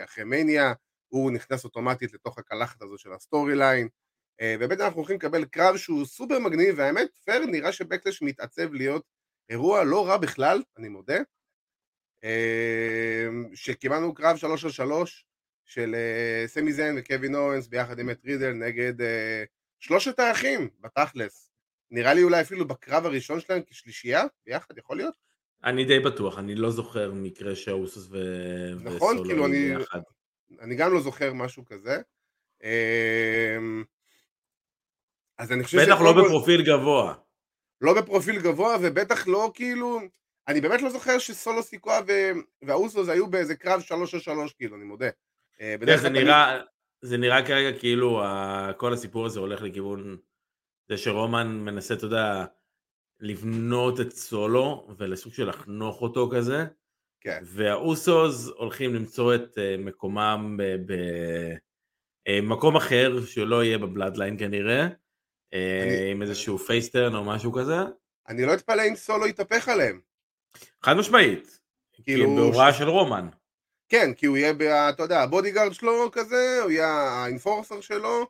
[0.05, 0.73] אחרי מניה,
[1.09, 3.87] הוא נכנס אוטומטית לתוך הקלחת הזו של ה storyline.
[3.87, 9.05] אה, ובאמת אנחנו הולכים לקבל קרב שהוא סופר מגניב, והאמת, פייר נראה שבקלש מתעצב להיות
[9.51, 11.18] אירוע לא רע בכלל, אני מודה.
[12.25, 15.27] אמ, שקיבלנו קרב שלוש על שלוש
[15.64, 19.44] של אה, סמי זיין וקווין אוונס ביחד עם את רידל נגד אה,
[19.81, 21.53] שלושת האחים בתכלס.
[21.90, 25.14] נראה לי אולי אפילו בקרב הראשון שלהם כשלישייה ביחד, יכול להיות?
[25.64, 28.16] אני די בטוח, אני לא זוכר מקרה שהאוסוס ו...
[28.81, 30.01] נכון, וסולו כאילו, אני- ביחד.
[30.61, 31.99] אני גם לא זוכר משהו כזה.
[32.62, 33.85] אמ,
[35.38, 37.14] אז אני חושב בטח לא כל- בפרופיל גבוה.
[37.81, 40.01] לא בפרופיל גבוה ובטח לא כאילו,
[40.49, 42.31] אני באמת לא זוכר שסולו סיקואה ו-
[42.62, 45.09] והאוסוס היו באיזה קרב שלוש על שלוש כאילו, אני מודה.
[45.61, 46.61] אה, זה תמיד- נראה,
[47.03, 48.23] זה נראה כרגע כאילו
[48.77, 50.16] כל הסיפור הזה הולך לכיוון
[50.88, 52.44] זה שרומן מנסה, אתה יודע,
[53.20, 56.64] לבנות את סולו ולסוג של לחנוך אותו כזה,
[57.20, 57.42] כן.
[57.47, 60.57] והאוסוס הולכים למצוא את אה, מקומם
[62.29, 64.87] במקום אחר שלא יהיה בבלאדליין כנראה,
[65.55, 67.77] אה, אני- עם איזשהו face turn או משהו כזה,
[68.29, 70.01] אני לא אתפלא אם סולו יתהפך עליהם.
[70.83, 71.61] חד משמעית,
[71.92, 73.29] כי כאילו, הם בהוראה של רומן.
[73.88, 78.20] כן, כי הוא יהיה, אתה יודע, ה bodyguard שלו כזה, הוא יהיה ה enforcer שלו,
[78.20, 78.25] אה,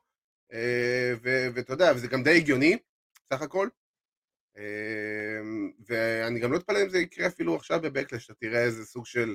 [1.55, 2.79] ואתה יודע, וזה גם די הגיוני,
[3.33, 3.69] סך הכל.
[4.57, 5.41] אה,
[5.89, 9.35] ואני גם לא אתפלא אם זה יקרה אפילו עכשיו בבקלש, אתה תראה איזה סוג של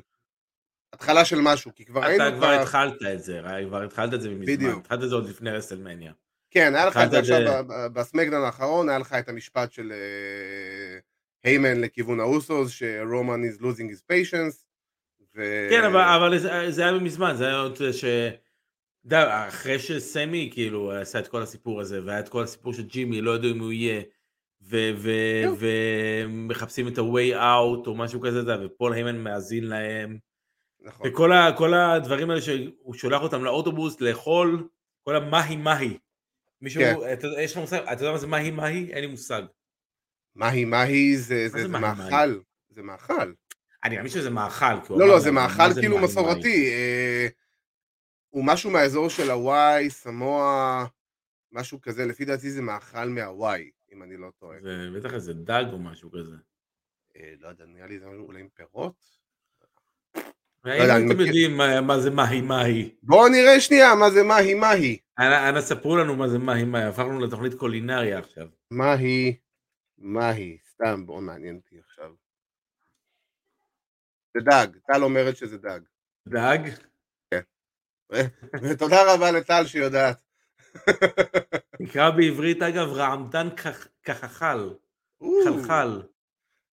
[0.94, 4.22] התחלה של משהו, כי כבר ראינו אתה כבר התחלת את זה, ראי, כבר התחלת את
[4.22, 4.80] זה מזמן, בדיוק.
[4.80, 6.14] התחלת את זה עוד לפני רסלמניה.
[6.52, 9.92] כן, היה לך את זה עכשיו ב- ב- בסמקדאון האחרון, היה לך את המשפט של
[9.92, 11.00] אה,
[11.44, 14.64] היימן לכיוון האוסוס, שרומן is losing his patience.
[15.70, 16.38] כן, אבל,
[16.70, 18.06] זה היה מזמן, זה היה עוד ש...
[19.06, 23.22] יודע, אחרי שסמי כאילו עשה את כל הסיפור הזה, והיה את כל הסיפור של ג'ימי,
[23.22, 24.02] לא ידעו אם הוא יהיה.
[25.60, 30.18] ומחפשים את ה-way out או משהו כזה, ופול היימן מאזין להם,
[30.82, 31.08] נכון.
[31.08, 34.68] וכל ה, כל הדברים האלה שהוא שולח אותם לאוטובוס לאכול,
[35.04, 35.98] כל המהי מהי.
[36.62, 36.96] מישהו, כן.
[37.14, 38.94] אתה, יש לך מושג, אתה יודע מה זה מהי מהי?
[38.94, 39.42] אין לי מושג.
[40.36, 43.32] מהי מהי זה, זה זה, זה מאכל, זה מאכל.
[43.84, 44.74] אני מאמין שזה מאכל.
[44.90, 46.72] לא, לא, זה מאכל כאילו מסורתי.
[48.30, 50.86] הוא משהו מהאזור של הוואי, סמואה,
[51.52, 54.58] משהו כזה, לפי דעתי זה מאכל מהוואי, אם אני לא טועה.
[54.62, 56.36] זה בטח איזה דג או משהו כזה.
[57.16, 59.20] אה, לא יודע, נראה לי זה אולי עם פירות?
[60.66, 62.96] האם יודע, אני אתם יודעים מה- זה מהי מהי?
[63.04, 64.98] בואו נראה שנייה מה זה מהי מהי.
[65.20, 68.48] אנא ספרו לנו מה זה מהי מהי, הפכנו לתוכנית קולינריה עכשיו.
[68.72, 69.38] מהי
[69.98, 70.58] מהי.
[70.74, 72.14] סתם, בואו מעניין אותי עכשיו.
[74.38, 75.80] זה דג, טל אומרת שזה דג.
[76.28, 76.60] דג?
[78.64, 80.18] ותודה רבה לטל שיודעת.
[81.80, 84.70] נקרא בעברית אגב רעמתן כח- כחחל,
[85.46, 86.02] חלחל.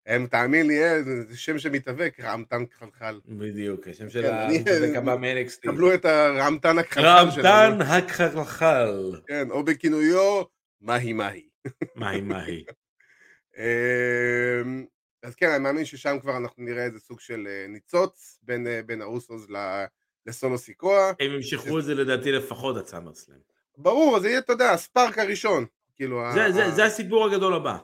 [0.05, 3.19] הם, תאמין לי, אה, זה שם שמתאבק, רעמתן כחלחל.
[3.25, 5.61] בדיוק, השם של המתאבק הבא מ-NXT.
[5.61, 7.83] קבלו את הרעמתן הכחלחל רעמתן שלנו.
[7.83, 9.21] הכחלחל.
[9.27, 10.43] כן, או בכינויו,
[10.81, 11.47] מהי מהי.
[11.95, 12.65] מהי מהי.
[13.57, 14.85] אמ,
[15.23, 18.81] אז כן, אני מאמין ששם כבר אנחנו נראה איזה סוג של אה, ניצוץ בין, אה,
[19.01, 19.85] האוסוס ל-
[20.27, 21.09] לסולו סיקואה.
[21.19, 23.37] הם ימשכו את זה לדעתי לפחות עד סאמרסלאם.
[23.77, 25.65] ברור, זה יהיה, אתה יודע, הספארק הראשון.
[25.95, 27.77] כאילו, ה- זה- זה- ה- זה הסיפור הגדול הבא.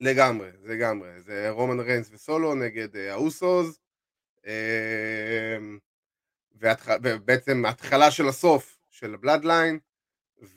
[0.00, 1.08] לגמרי, לגמרי.
[1.20, 3.78] זה רומן ריינס וסולו נגד אה, האוסוס.
[4.46, 5.78] אמ,
[7.00, 9.78] ובעצם ההתחלה של הסוף של הבלאדליין.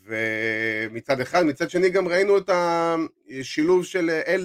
[0.03, 4.35] ומצד אחד, מצד שני גם ראינו את השילוב של אה,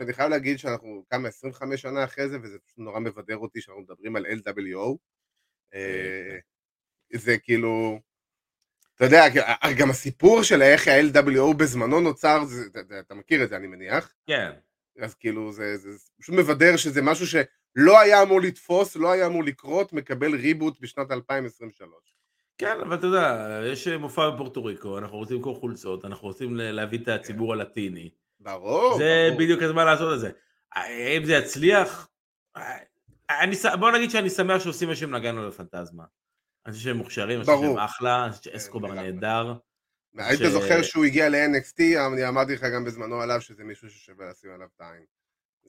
[0.00, 3.60] LWO, שאני חייב להגיד שאנחנו כמה 25 שנה אחרי זה, וזה פשוט נורא מבדר אותי
[3.60, 4.96] שאנחנו מדברים על LWO.
[5.74, 6.38] אה,
[7.12, 8.00] זה כאילו,
[8.94, 9.24] אתה יודע,
[9.78, 12.62] גם הסיפור של איך ה-LWO בזמנו נוצר, זה,
[13.00, 14.50] אתה, מכיר את זה אני מניח, כן.
[15.00, 19.26] אז כאילו זה, זה, זה פשוט מבדר שזה משהו שלא היה אמור לתפוס, לא היה
[19.26, 21.90] אמור לקרות, מקבל ריבוט בשנת 2023.
[22.58, 26.98] כן, אבל אתה יודע, יש מופע בפורטו ריקו, אנחנו רוצים למכור חולצות, אנחנו רוצים להביא
[26.98, 28.10] את הציבור הלטיני.
[28.40, 29.40] ברור, זה ברור.
[29.40, 30.30] בדיוק הזמן לעשות את זה.
[30.72, 32.08] האם זה יצליח?
[33.30, 36.04] אני, ש- בוא נגיד שאני שמח שעושים משהו עם נגענו לפנטזמה.
[36.66, 37.78] אני חושב שהם מוכשרים, אני חושב שהם.
[37.78, 39.12] אחלה, אני חושב שאסקובר לגמרי.
[39.12, 39.54] נהדר.
[40.18, 44.50] היית זוכר שהוא הגיע ל-NXT, אני אמרתי לך גם בזמנו עליו שזה מישהו ששווה לשים
[44.54, 45.04] עליו את העין.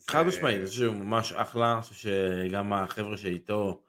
[0.10, 2.10] חד משמעית, אני חושב שהוא ממש אחלה, אני חושב
[2.50, 3.82] שגם החבר'ה שאיתו,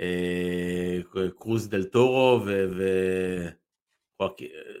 [0.00, 0.98] אה,
[1.38, 2.40] קרוז דל טורו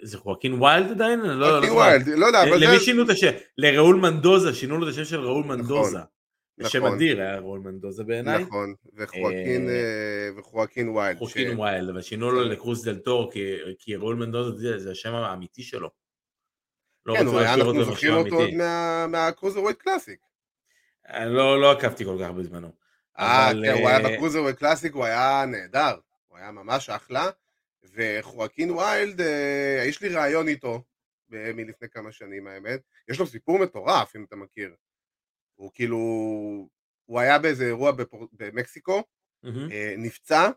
[0.02, 1.20] זה חואקין ויילד עדיין?
[1.20, 1.76] לא, חואקין לא זוכר.
[1.76, 2.80] ויילד, לא יודע, אבל למי.
[2.80, 3.30] שינו את השם?
[3.58, 5.98] לראול מנדוזה, שינו לו את השם של ראול מנדוזה.
[6.56, 6.94] זה שם נכון.
[6.94, 8.42] אדיר היה ראול מנדוזה בעיניי.
[8.42, 9.74] נכון, וחואקין אה,
[11.08, 11.14] אה.
[11.18, 13.30] חואקין ש- ויילד, אבל שינו לו לקרוז דל טורו,
[13.78, 15.90] כי- ראול מנדוזה זה- השם האמיתי שלו.
[17.06, 18.50] לא כן, אנחנו זוכרים אותו עוד
[19.08, 20.18] מהקרוזרווייט קלאסיק.
[21.08, 22.72] אני לא לא עקבתי כל כך בזמנו.
[23.18, 25.94] אה, כן, הוא היה אה, בקרוזרווייט קלאסיק, הוא היה נהדר.
[26.28, 27.30] הוא היה ממש אחלה.
[27.84, 30.82] וחואקין ויילד, אה, יש לי ריאיון איתו,
[31.28, 32.80] מלפני כמה שנים האמת.
[33.08, 34.74] יש לו סיפור מטורף, אם אתה מכיר.
[35.54, 35.98] הוא כאילו...
[37.04, 38.28] הוא היה באיזה אירוע בפור...
[38.32, 39.02] במקסיקו,
[39.42, 39.72] מהמם.
[39.72, 40.50] אה, נפצע,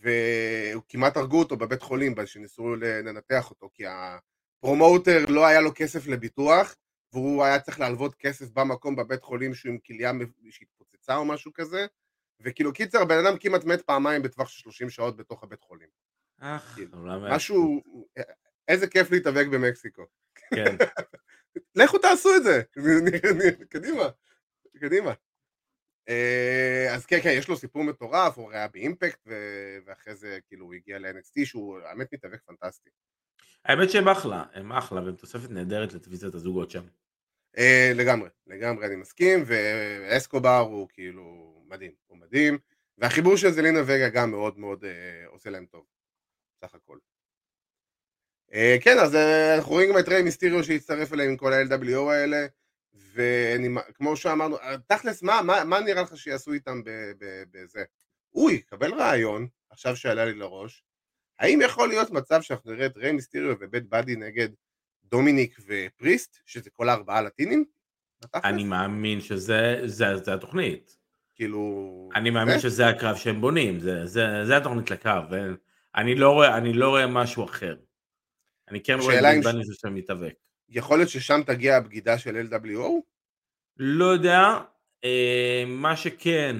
[0.00, 6.76] וכמעט הרגו אותו בבית חולים שניסו לנתח אותו, כי הפרומוטר לא היה לו כסף לביטוח,
[7.12, 10.12] והוא היה צריך להלוות כסף במקום בבית חולים שהוא עם כליה
[10.50, 11.86] שהתפוצצה או משהו כזה,
[12.40, 15.88] וכאילו קיצר הבן אדם כמעט מת פעמיים בטווח של 30 שעות בתוך הבית חולים.
[16.38, 16.98] אך, כאילו,
[17.30, 17.82] משהו,
[18.68, 20.06] איזה כיף להתאבק במקסיקו.
[20.54, 20.76] כן.
[21.74, 22.62] לכו תעשו את זה,
[23.74, 24.08] קדימה,
[24.80, 25.12] קדימה.
[26.08, 29.28] אה, אז כן, כן, יש לו סיפור מטורף, הוא היה באימפקט,
[29.86, 32.90] ואחרי זה כאילו הוא הגיע ל-NXT, שהוא האמת מתאבק פנטסטי.
[33.64, 36.84] האמת שהם אחלה, הם אחלה, והם תוספת נהדרת לטוויזת הזוגות שם.
[37.58, 42.58] אה, לגמרי, לגמרי אני מסכים, ואסקובר הוא כאילו מדהים, הוא מדהים,
[42.98, 45.86] והחיבור של זלינה וגה גם מאוד מאוד אה, עושה להם טוב,
[46.60, 46.98] סך הכל.
[48.54, 52.10] אה, כן, אז אה, אנחנו רואים גם את ריי מיסטיריו שהצטרף אליהם עם כל ה-LWO
[52.10, 52.46] האלה,
[53.14, 56.80] וכמו שאמרנו, אה, תכלס, מה, מה, מה נראה לך שיעשו איתם
[57.50, 57.84] בזה?
[58.34, 60.84] אוי, קבל רעיון, עכשיו שעלה לי לראש,
[61.38, 64.48] האם יכול להיות מצב שאנחנו נראה את ריי מיסטיריו ובית באדי נגד
[65.04, 67.64] דומיניק ופריסט, שזה כל הארבעה לטינים?
[68.20, 68.44] בתכלס?
[68.44, 70.96] אני מאמין שזה זה, זה התוכנית.
[71.34, 72.08] כאילו...
[72.14, 72.60] אני מאמין אה?
[72.60, 75.24] שזה הקרב שהם בונים, זה, זה, זה התוכנית לקרב.
[75.96, 77.76] אני לא רואה, אני לא רואה משהו אחר.
[78.68, 80.34] אני כן רואה את בן ש- מתאבק.
[80.68, 82.90] יכול להיות ששם תגיע הבגידה של LWO?
[83.76, 84.40] לא יודע,
[85.04, 86.56] אה, מה שכן,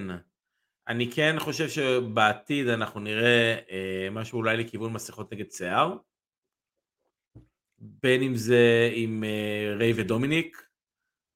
[0.88, 5.96] אני כן חושב שבעתיד אנחנו נראה אה, משהו אולי לכיוון מסכות נגד שיער.
[7.78, 10.66] בין אם זה עם אה, ריי ודומיניק,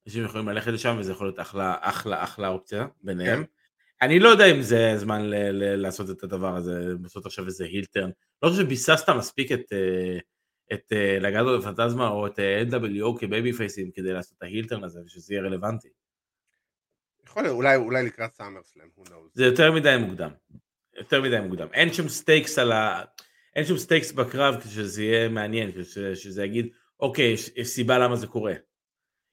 [0.07, 3.43] אנשים יכולים ללכת לשם וזה יכול להיות אחלה אחלה אחלה אופציה ביניהם.
[3.43, 3.58] כן.
[4.01, 7.65] אני לא יודע אם זה הזמן ל- ל- לעשות את הדבר הזה, לעשות עכשיו איזה
[7.65, 8.09] heel turn.
[8.43, 10.17] לא חושב שביססת מספיק את, אה,
[10.73, 14.43] את אה, לגאדו דל פנטזמה או את אה, LWO כ babyface ים כדי לעשות את
[14.43, 15.87] ה heel turn הזה ושזה יהיה רלוונטי.
[17.25, 19.29] יכול להיות, אולי, אולי לקראת סאמרסלאם, who knows.
[19.33, 20.29] זה יותר מדי מוקדם.
[20.97, 21.67] יותר מדי מוקדם.
[21.73, 23.03] אין שום stakes על ה...
[23.55, 26.67] אין שום stakes בקרב כשזה יהיה מעניין, כש- שזה יגיד,
[26.99, 28.53] אוקיי, יש, יש סיבה למה זה קורה.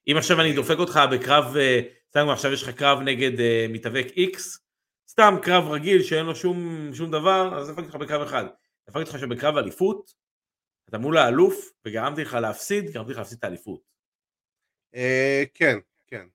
[0.07, 4.07] אם עכשיו אני דופק אותך בקרב, אה, סתם עכשיו יש לך קרב נגד uh, מתאבק
[4.07, 4.39] X,
[5.09, 8.45] סתם קרב רגיל שאין לו שום, שום דבר, אז דפקתי אותך בקרב אחד.
[8.87, 10.15] דפקתי אותך עכשיו בקרב אליפות,
[10.89, 13.81] אתה מול האלוף, וגרמתי לך להפסיד, גרמתי לך להפסיד את האליפות.
[14.95, 16.27] אה, כן, כן.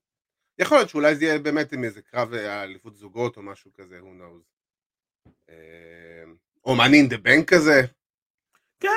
[0.58, 4.00] יכול להיות שאולי זה יהיה באמת עם איזה קרב אה, אליפות זוגות או משהו כזה,
[4.00, 4.44] who knows.
[5.50, 6.24] אה,
[6.66, 7.82] או אין דה בנק כזה.
[8.80, 8.90] כן.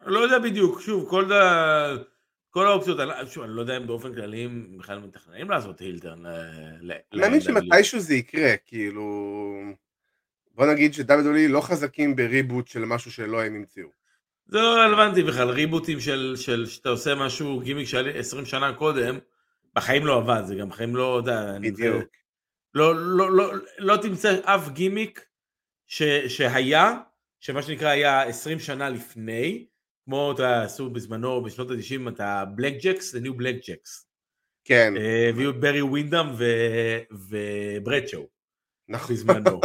[0.00, 2.11] לא יודע בדיוק, שוב, כל, ה...
[2.52, 6.26] כל האופציות, אני- שוב, אני לא יודע אם באופן כללי הם בכלל מתכננים לעשות הילטרן.
[6.26, 6.32] אה,
[7.14, 9.04] מאמין ל- שמתישהו זה יקרה, כאילו...
[10.54, 13.88] בוא נגיד שדאבלידולי לא חזקים בריבוט של משהו שלא הם המציאו.
[14.46, 19.18] זה לא רלוונטי בכלל, ריבוטים של, של שאתה עושה משהו, גימיק לי 20 שנה קודם,
[19.74, 22.04] בחיים לא עבד, זה גם בחיים לא, יודע, אני- בדיוק.
[22.74, 25.24] לא, לא, לא, לא תמצא אף גימיק
[25.86, 26.94] ש, שהיה,
[27.40, 29.66] שמה שנקרא היה 20 שנה לפני,
[30.04, 34.08] כמו אתה עשו בזמנו בשנות ה-90 את הבלק ג'קס, The New Blackjacks.
[34.64, 34.94] כן,
[35.30, 36.26] הביאו את ברי ווינדאם
[37.10, 38.28] וברדשו
[38.88, 39.14] נכון.
[39.14, 39.60] בזמנו.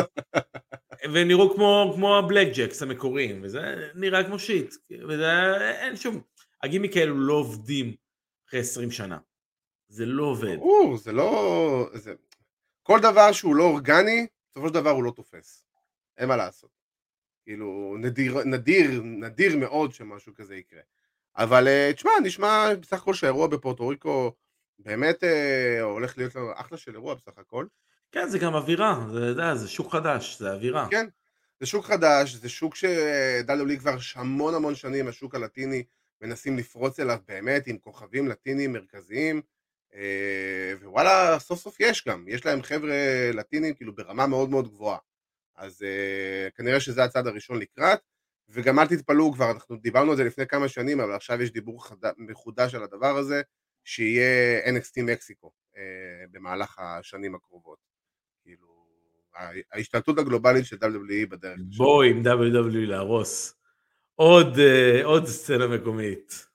[1.13, 4.75] והם נראו כמו, כמו הבלק ג'קס המקוריים, וזה נראה כמו shit.
[5.09, 5.31] וזה,
[5.81, 6.21] אין שום,
[6.63, 7.95] הגימיק האלו לא עובדים
[8.49, 9.17] אחרי 20 שנה.
[9.89, 10.55] זה לא עובד.
[10.55, 11.89] ברור, זה לא...
[11.93, 12.13] זה...
[12.83, 15.65] כל דבר שהוא לא אורגני, בסופו של דבר הוא לא תופס.
[16.17, 16.76] אין מה לעשות.
[17.47, 20.81] כאילו, נדיר, נדיר, נדיר מאוד שמשהו כזה יקרה.
[21.37, 24.31] אבל אה, תשמע, נשמע בסך הכל שהאירוע בפורטו ריקו
[24.79, 27.65] באמת אה, הולך להיות לנו אחלה של אירוע בסך הכל.
[28.11, 30.87] כן, זה גם אווירה, זה, יודע, זה שוק חדש, זה אווירה.
[30.91, 31.05] כן,
[31.59, 35.83] זה שוק חדש, זה שוק שדאבליו כבר המון המון שנים, השוק הלטיני,
[36.21, 39.41] מנסים לפרוץ אליו באמת עם כוכבים לטינים מרכזיים,
[39.95, 44.97] אה, ווואלה, סוף סוף יש גם, יש להם חבר'ה לטינים כאילו ברמה מאוד מאוד גבוהה.
[45.57, 47.99] אז אה, כנראה שזה הצעד הראשון לקראת,
[48.49, 51.87] וגם אל תתפלאו כבר, אנחנו דיברנו על זה לפני כמה שנים, אבל עכשיו יש דיבור
[51.87, 51.95] חד...
[52.17, 53.41] מחודש על הדבר הזה,
[53.83, 55.81] שיהיה NXT מקסיקו אה,
[56.31, 57.77] במהלך השנים הקרובות.
[58.43, 58.67] כאילו,
[59.71, 61.59] ההשתלטות הגלובלית של WWE בדרך.
[61.77, 63.55] בואו עם WWE להרוס.
[64.15, 66.46] עוד, אה, עוד סצנה מקומית.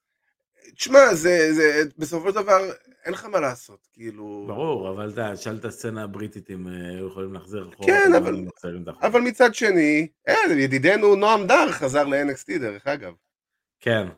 [0.76, 2.70] תשמע, זה, זה, בסופו של דבר,
[3.04, 4.44] אין לך מה לעשות, כאילו...
[4.48, 7.88] ברור, אבל אתה שאל את הסצנה הבריטית אם אה, היו יכולים להחזיר אחורה.
[7.88, 8.44] כן, אבל-.
[9.02, 13.12] אבל מצד שני, אה, ידידנו נועם דר חזר ל-NXT דרך אגב.
[13.80, 14.08] כן.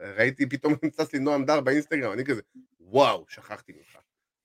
[0.00, 2.40] ראיתי פתאום נמצא לי נועם דר באינסטגרם, אני כזה,
[2.80, 3.98] וואו, שכחתי ממך.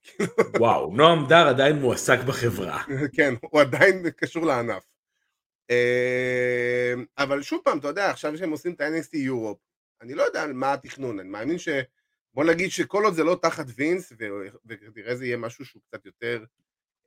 [0.59, 2.83] וואו, נועם דר עדיין מועסק בחברה.
[3.15, 4.83] כן, הוא עדיין קשור לענף.
[5.71, 9.57] אה, אבל שוב פעם, אתה יודע, עכשיו שהם עושים את ה-NXT יורופ,
[10.05, 11.69] אני לא יודע מה התכנון, אני מאמין ש...
[12.33, 14.13] בוא נגיד שכל עוד זה לא תחת וינס,
[14.65, 16.45] וכנראה זה יהיה משהו שהוא קצת יותר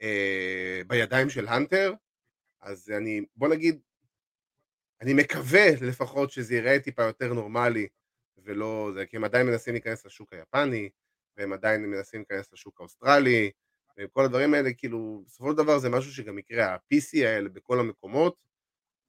[0.02, 1.94] אה, בידיים של הנטר,
[2.60, 3.80] אז אני, בוא נגיד,
[5.00, 7.88] אני מקווה לפחות שזה ייראה טיפה יותר נורמלי,
[8.38, 10.90] ולא זה, כי הם עדיין מנסים להיכנס לשוק היפני,
[11.36, 13.50] והם עדיין מנסים להיכנס לשוק האוסטרלי,
[13.98, 18.36] וכל הדברים האלה, כאילו, בסופו של דבר זה משהו שגם יקרה, ה-PC האלה בכל המקומות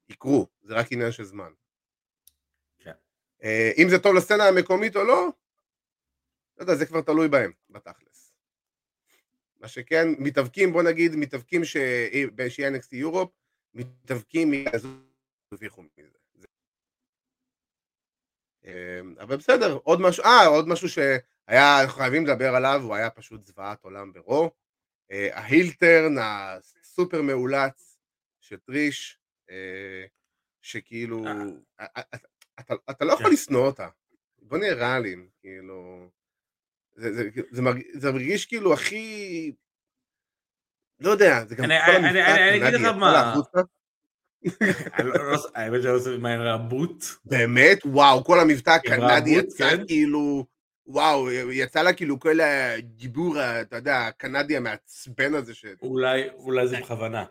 [0.09, 1.51] יקרו, זה רק עניין של זמן.
[3.43, 5.27] אה, אם זה טוב לסצנה המקומית או לא,
[6.57, 8.33] לא יודע, זה כבר תלוי בהם, בתכלס.
[9.59, 11.77] מה שכן, מתאבקים, בוא נגיד, מתאבקים ש-
[12.49, 13.31] שיהיה NXT יורופ,
[13.73, 14.51] מתאבקים
[15.51, 16.17] ירוויחו מזה.
[16.33, 16.47] זה-
[18.65, 23.09] אה, אבל בסדר, עוד משהו, אה, עוד משהו שהיה, אנחנו חייבים לדבר עליו, הוא היה
[23.09, 24.51] פשוט זוועת עולם ברו.
[25.11, 27.97] אה, ההילטרן הסופר מאולץ
[28.41, 29.19] של טריש,
[30.61, 31.23] שכאילו,
[32.59, 33.31] אתה- אתה- לא יכול כן.
[33.31, 33.87] לשנוא אותה.
[34.41, 36.09] בוא נהיה ריאליים, כאילו,
[36.95, 39.51] זה- זה- זה מרג- זה מרגיש כאילו הכי,
[40.99, 43.33] לא יודע, זה גם אני- כל אני- המבטא אני- אגיד לך מה.
[45.03, 47.03] לא- לא- האמת שאני לא עושה מה נראה בוט.
[47.25, 49.87] באמת, וואו, כל המבטא הקנדי יצא כן.
[49.87, 50.45] כאילו,
[50.87, 55.65] וואו, יצא לה כאילו כל הדיבור, אתה יודע, הקנדי המעצבן הזה ש...
[55.81, 57.25] אולי זה בכוונה.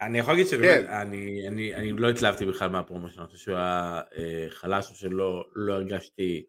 [0.00, 3.56] אני יכול להגיד שבאמת, אני, אני, אני לא התלהבתי בכלל מהפרומו שלו, אני חושב שהוא
[3.56, 6.44] היה אה, חלש, או שלא לא הרגשתי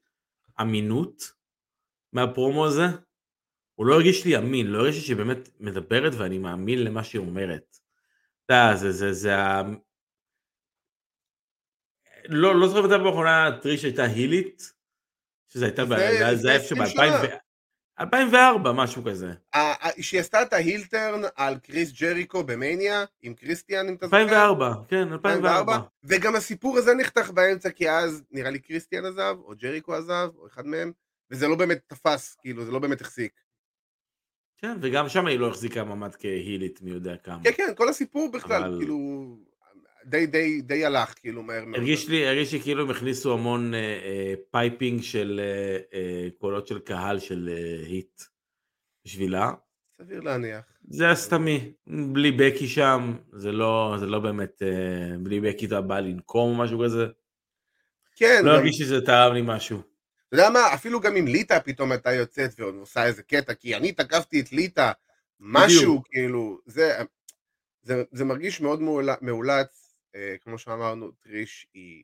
[0.62, 1.24] אמינות
[2.14, 2.84] מהפרומו הזה.
[3.76, 7.20] הוא לא הרגיש לי אמין, לא הרגיש לי שהיא באמת מדברת ואני מאמין למה שהיא
[7.22, 7.78] אומרת.
[8.46, 9.62] אתה יודע, זה, זה, זה ה...
[12.30, 14.74] לא, לא זוכר מתי באחרונה טריש הייתה הילית,
[15.48, 16.60] שזה הייתה, זה היה- זה היה
[18.04, 18.58] לפני איפשהו 20 שנה.
[18.58, 19.32] ב-2004, משהו כזה.
[20.02, 24.18] שהיא עשתה את ההילטרן על קריס ג'ריקו במניה, עם קריסטיאן, אם אתה זוכר.
[24.22, 25.78] 2004, כן, 2004.
[26.04, 30.48] וגם הסיפור הזה נחתך באמצע, כי אז נראה לי קריסטיאן עזב, או ג'ריקו עזב, או
[30.48, 30.92] אחד מהם,
[31.32, 33.34] וזה לא באמת תפס, כאילו, זה לא באמת החזיק.
[34.58, 37.44] כן, וגם שם היא לא החזיקה מעמד כהילית מי יודע כמה.
[37.44, 39.51] כן, כן, כל הסיפור בכלל, אבל- כאילו...
[40.06, 41.80] די, די, די הלך, כאילו, מהר מאוד.
[41.80, 46.68] הרגיש לי, הרגיש לי כאילו הם הכניסו המון אה, אה, piping של אה, אה, קולות
[46.68, 48.22] של קהל של אה, heat
[49.06, 49.52] בשבילה.
[49.98, 50.60] סביר להניח.
[50.90, 55.82] זה היה סתמי, בלי בקי שם, זה לא, זה לא באמת, אה, בלי בקי אתה
[55.82, 57.06] בא לנקום או משהו כזה.
[58.16, 59.78] כן, לא הרגיש שזה טעם לי משהו.
[60.28, 63.92] אתה יודע מה, אפילו גם אם ליטא פתאום הייתה יוצאת ועושה איזה קטע, כי אני
[63.92, 64.92] תקפתי את ליטא,
[65.40, 66.08] משהו, בדיוק.
[66.12, 66.98] כאילו, זה,
[67.84, 69.81] זה, זה מרגיש מאוד מאול- מאולץ,
[70.42, 72.04] כמו שאמרנו, טריש היא,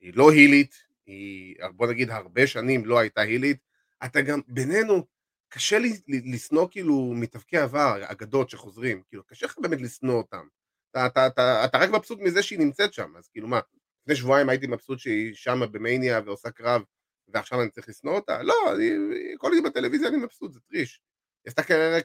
[0.00, 0.74] היא לא הילית,
[1.06, 3.58] היא, בוא נגיד, הרבה שנים לא הייתה הילית,
[4.04, 5.06] אתה גם, בינינו,
[5.48, 10.46] קשה לי לשנוא כאילו מתאבקי עבר, אגדות שחוזרים, כאילו, קשה לך באמת לשנוא אותם.
[10.90, 13.60] אתה, אתה, אתה, אתה רק מבסוט מזה שהיא נמצאת שם, אז כאילו מה,
[14.02, 16.82] לפני שבועיים הייתי מבסוט שהיא שמה במאניה ועושה קרב,
[17.28, 18.42] ועכשיו אני צריך לשנוא אותה?
[18.42, 18.90] לא, אני,
[19.38, 21.00] כל הזמן בטלוויזיה אני מבסוט, זה טריש.
[21.44, 21.98] היא עשתה קריירה,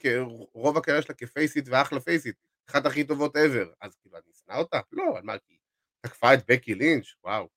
[0.54, 2.36] רוב הקריירה שלה כפייסית ואחלה פייסית,
[2.70, 4.80] אחת הכי טובות ever, אז כאילו אני אשנא אותה?
[4.91, 5.57] לא, על מה, כי
[6.01, 7.49] תקפה את בקי לינץ', וואו.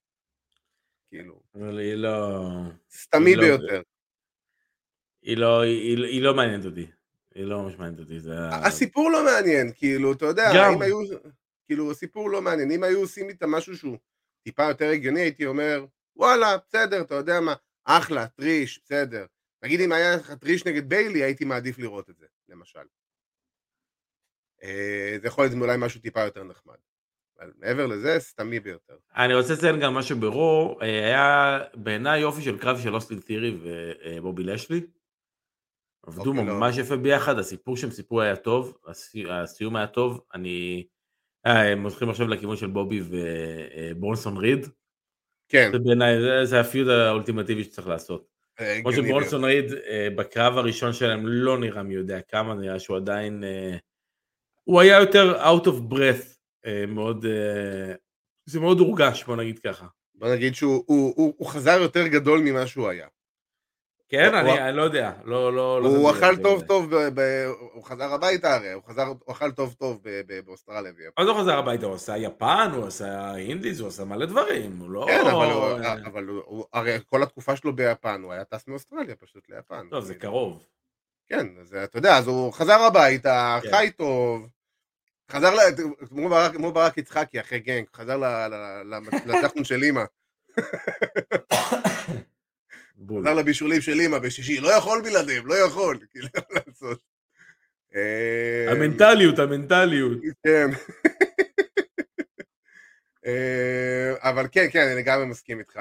[1.08, 2.38] כאילו, אבל היא לא...
[2.92, 3.82] סתמי היא לא- ביותר.
[5.22, 6.86] היא לא, היא, היא, היא לא מעניינת אותי.
[7.34, 8.20] היא לא ממש מעניינת אותי.
[8.20, 8.48] זה...
[8.48, 10.72] הסיפור לא מעניין, כאילו, אתה יודע, גם.
[10.72, 10.98] אם היו,
[11.66, 13.98] כאילו, הסיפור לא מעניין, אם היו עושים איתה משהו שהוא
[14.42, 15.86] טיפה יותר הגיוני, הייתי אומר,
[16.16, 17.54] וואלה, בסדר, אתה יודע מה,
[17.84, 19.26] אחלה, טריש, בסדר.
[19.62, 22.80] נגיד אם היה לך טריש נגד ביילי, הייתי מעדיף לראות את זה, למשל.
[24.62, 26.74] אה, זה יכול להיות אולי משהו טיפה יותר נחמד.
[27.40, 28.94] אבל מעבר לזה, סתמי ביותר.
[29.16, 33.56] אני רוצה לציין גם משהו ברו, אה, היה בעיניי יופי של קרב של אוסטין תירי
[33.62, 34.80] ובובי לשלי.
[36.06, 36.54] עבדו אוקיי, לא.
[36.54, 40.86] ממש יפה ביחד, הסיפור שהם סיפרו היה טוב, הסי- הסיום היה טוב, אני...
[41.46, 44.66] אה, הם הולכים עכשיו לכיוון של בובי וברונסון ריד,
[45.48, 48.26] כן, זה בעיניי, זה- הפיוד האולטימטיבי שצריך לעשות.
[48.60, 49.44] אה, כמו שברונסון.
[49.44, 53.76] ריד אה, בקרב הראשון שלהם לא נראה מי יודע כמה, נראה שהוא עדיין, אה,
[54.70, 56.26] הוא היה יותר out of breath,
[56.66, 57.94] אה, מאוד, אה,
[58.46, 59.86] זה מאוד הורגש בוא נגיד ככה.
[60.14, 63.06] בוא נגיד שהוא הוא, הוא, הוא חזר יותר גדול ממה שהוא היה.
[64.08, 66.62] כן, הוא- אני אני לא יודע, לא, לא, לא הוא אכל טוב.
[66.66, 70.40] טוב, ב- ב- הוא חזר הביתה הרי, הוא חזר, הוא אכל טוב טוב ב- ב-
[70.46, 70.92] באוסטרליה.
[71.16, 74.90] אז הוא חזר הביתה, הוא עשה יפן, הוא עשה אינדיז, הוא עשה מלא דברים, הוא
[74.90, 75.06] לא...
[75.08, 78.68] כן, אבל, הוא, אה, אבל הוא, הוא, הרי כל התקופה שלו ביפן, הוא היה טס
[78.68, 79.86] מאוסטרליה פשוט ליפן.
[79.90, 80.66] טוב, זה קרוב.
[81.28, 83.70] כן, אז אתה יודע, אז הוא חזר הביתה, כן.
[83.70, 84.48] חי טוב,
[85.30, 85.50] חזר.
[86.52, 90.04] כמו ברק, יצחקי אחרי גנק, חזר ל- ל- ל- לטחון של אימא.
[93.20, 97.00] חזר לבישולים של אימא בשישי, לא יכול בלעדיהם, לא יכול, כאילו, מה לעשות.
[97.94, 100.18] אה, המנטליות, המנטליות.
[100.46, 100.66] כן.
[103.26, 105.80] אה, אבל כן, כן, אני לגמרי מסכים איתך.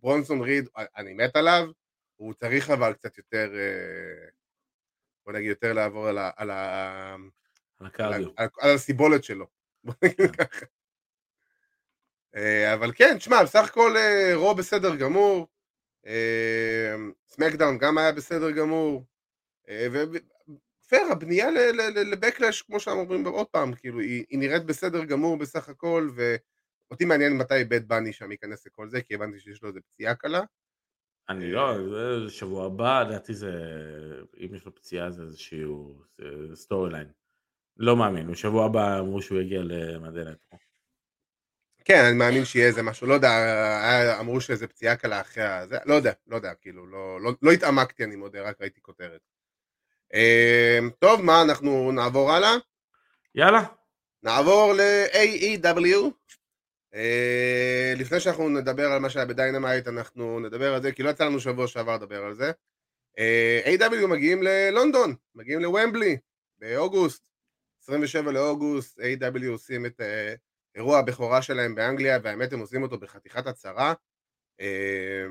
[0.00, 1.68] ברונסון ריד, אני מת עליו,
[2.16, 4.28] הוא צריך אבל קצת יותר, אה,
[5.26, 6.18] בוא נגיד, יותר לעבור על,
[6.50, 7.16] ה,
[7.80, 8.28] הקרדיו.
[8.36, 9.46] על, על הסיבולת שלו.
[10.38, 10.66] ככה.
[12.36, 15.46] אה, אבל כן, תשמע, בסך הכל אה, רו בסדר גמור,
[16.06, 16.94] אה,
[17.28, 19.04] סמקדאון גם היה בסדר גמור,
[19.68, 19.86] אה,
[20.88, 21.50] פייר, הבנייה
[22.10, 27.36] לבקלאש, כמו שאנחנו אומרים עוד פעם, כאילו, היא נראית בסדר גמור בסך הכל, ואותי מעניין
[27.36, 30.40] מתי בד באני שם ייכנס לכל זה, כי הבנתי שיש לו איזה פציעה קלה.
[31.28, 33.52] אני לא, זה שבוע הבא, לדעתי זה,
[34.38, 36.02] אם יש לו פציעה זה איזשהו
[36.54, 37.08] storyline.
[37.76, 40.58] לא מאמין, בשבוע הבא אמרו שהוא יגיע לרו.
[41.84, 43.30] כן, אני מאמין שיהיה איזה משהו, לא יודע,
[44.20, 48.04] אמרו שאיזה פציעה קלה אחרי הזה, לא יודע, לא יודע, כאילו, לא, לא, לא התעמקתי,
[48.04, 49.20] אני מודה, רק ראיתי כותרת.
[50.14, 52.54] אה, טוב, מה, אנחנו נעבור הלאה?
[53.34, 53.62] יאללה,
[54.22, 56.10] נעבור ל-AEW.
[56.94, 61.24] אה, לפני שאנחנו נדבר על מה שהיה בדיינמייט, אנחנו נדבר על זה, כי לא יצא
[61.24, 62.52] לנו שבוע שעבר לדבר על זה.
[63.18, 64.06] אה, A.W.
[64.06, 66.16] מגיעים ללונדון, מגיעים לוומבלי,
[66.58, 67.22] באוגוסט,
[67.88, 69.48] 27 לאוגוסט, A.W.
[69.48, 70.34] עושים את אה,
[70.74, 73.94] אירוע הבכורה שלהם באנגליה, והאמת הם עושים אותו בחתיכת הצהרה,
[74.60, 75.26] אה,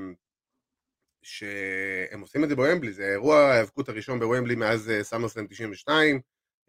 [1.22, 6.22] שהם עושים את זה בוומבלי, זה אירוע ההיאבקות הראשון בוומבלי מאז אה, סאמרסלאם 92,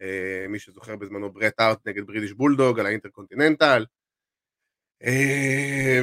[0.02, 3.84] אה, מי שזוכר בזמנו ברט ארט נגד בריטיש בולדוג על האינטרקונטיננטל.
[5.02, 6.00] אה,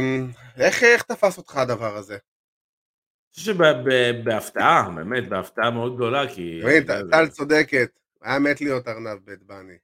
[0.57, 2.13] איך, איך תפס אותך הדבר הזה?
[2.13, 6.61] אני חושב שבהפתעה, באמת, בהפתעה מאוד גדולה, כי...
[6.77, 9.77] יודע, טל צודקת, היה מת להיות ארנב בית בני.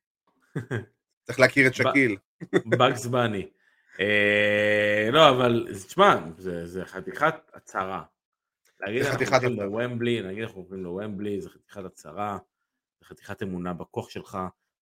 [1.23, 2.17] צריך להכיר את שקיל.
[2.69, 3.49] בגס בני.
[3.99, 8.03] אה, לא, אבל תשמע, זה חתיכת הצהרה.
[8.79, 9.59] להגיד אנחנו הולכים.
[9.59, 12.37] לוומבלי, נגיד אנחנו הולכים לוומבלי, זה חתיכת הצהרה,
[13.01, 14.37] זה חתיכת אמונה בכוח שלך.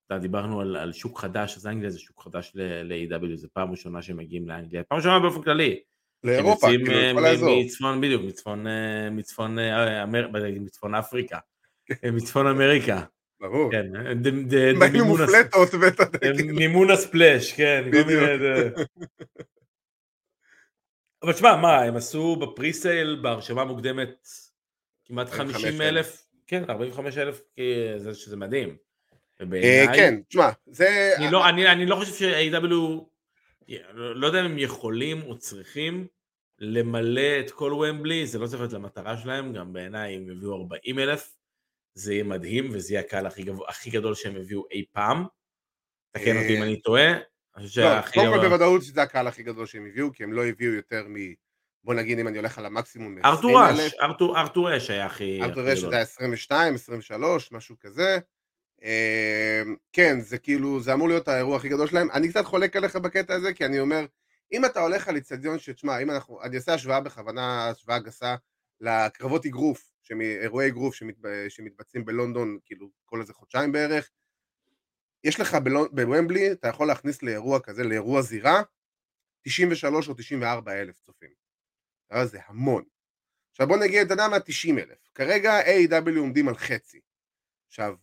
[0.08, 4.02] אתה דיברנו על, על שוק חדש, אז אנגליה זה שוק חדש ל-AW, זה פעם ראשונה
[4.02, 5.80] שהם מגיעים לאנגליה, פעם ראשונה באופן כללי.
[6.24, 7.64] לאירופה, כאילו, אה, כל האזור.
[7.64, 9.58] מצפון, בדיוק, מצפון, אה, מצפון,
[10.60, 11.38] מצפון אפריקה,
[12.18, 13.04] מצפון אמריקה.
[13.40, 13.72] ברור.
[13.72, 13.86] כן,
[14.80, 16.04] באים מופלטות ואתה...
[16.54, 17.84] מימון הספלאש, כן.
[21.24, 24.28] אבל תשמע, מה, הם עשו בפריסייל בהרשמה מוקדמת
[25.06, 27.42] כמעט 50 אלף, כן, 45 אלף,
[28.14, 28.78] שזה מדהים.
[29.96, 31.14] כן, תשמע, זה...
[31.32, 32.74] לא, אני לא חושב ש-AW,
[33.94, 36.08] לא יודע אם הם יכולים או צריכים
[36.60, 41.00] למלא את כל ומבלי, זה לא צריך להיות למטרה שלהם, גם בעיניי אם יביאו 40
[41.00, 41.37] אלף,
[41.98, 43.64] זה יהיה מדהים, וזה יהיה הקהל הכי, גב...
[43.68, 45.26] הכי גדול שהם הביאו אי פעם.
[46.12, 47.14] תקן אותי אם אני טועה.
[47.76, 51.06] לא, קודם כל בוודאות שזה הקהל הכי גדול שהם הביאו, כי הם לא הביאו יותר
[51.10, 51.16] מ...
[51.84, 53.94] בוא נגיד אם אני הולך על המקסימום, ארתור אש,
[54.36, 55.42] ארתור אש היה הכי.
[55.42, 58.20] ארתור אש זה היה 22, 23, משהו כזה.
[58.82, 62.12] אמ, כן, זה כאילו, זה אמור להיות האירוע הכי גדול שלהם.
[62.12, 64.06] אני קצת חולק עליך בקטע הזה, כי אני אומר,
[64.52, 68.36] אם אתה הולך על איצטדיון שתשמע, אם אנחנו, אני אעשה השוואה בכוונה, השוואה גסה,
[68.82, 69.97] לקרבות אגרוף,
[70.42, 71.16] אירועי אגרוף שמת,
[71.50, 74.12] שמתבצעים בלונדון, כאילו כל איזה חודשיים בערך,
[75.24, 75.58] יש לך
[75.92, 78.62] בוומבלי, אתה יכול להכניס לאירוע כזה, לאירוע זירה,
[79.42, 81.30] 93 או 94 אלף צופים.
[82.26, 82.84] זה המון.
[83.52, 84.40] עכשיו בוא נגיד, אתה יודע מה?
[84.40, 85.10] 90 אלף.
[85.16, 86.20] כרגע A.W.
[86.20, 87.02] עומדים על חצי.
[87.68, 87.96] עכשיו,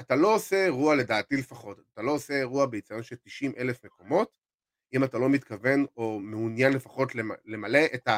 [0.00, 4.38] אתה לא עושה אירוע, לדעתי לפחות, אתה לא עושה אירוע ביציון של 90 אלף מקומות,
[4.94, 7.12] אם אתה לא מתכוון או מעוניין לפחות
[7.44, 8.08] למלא את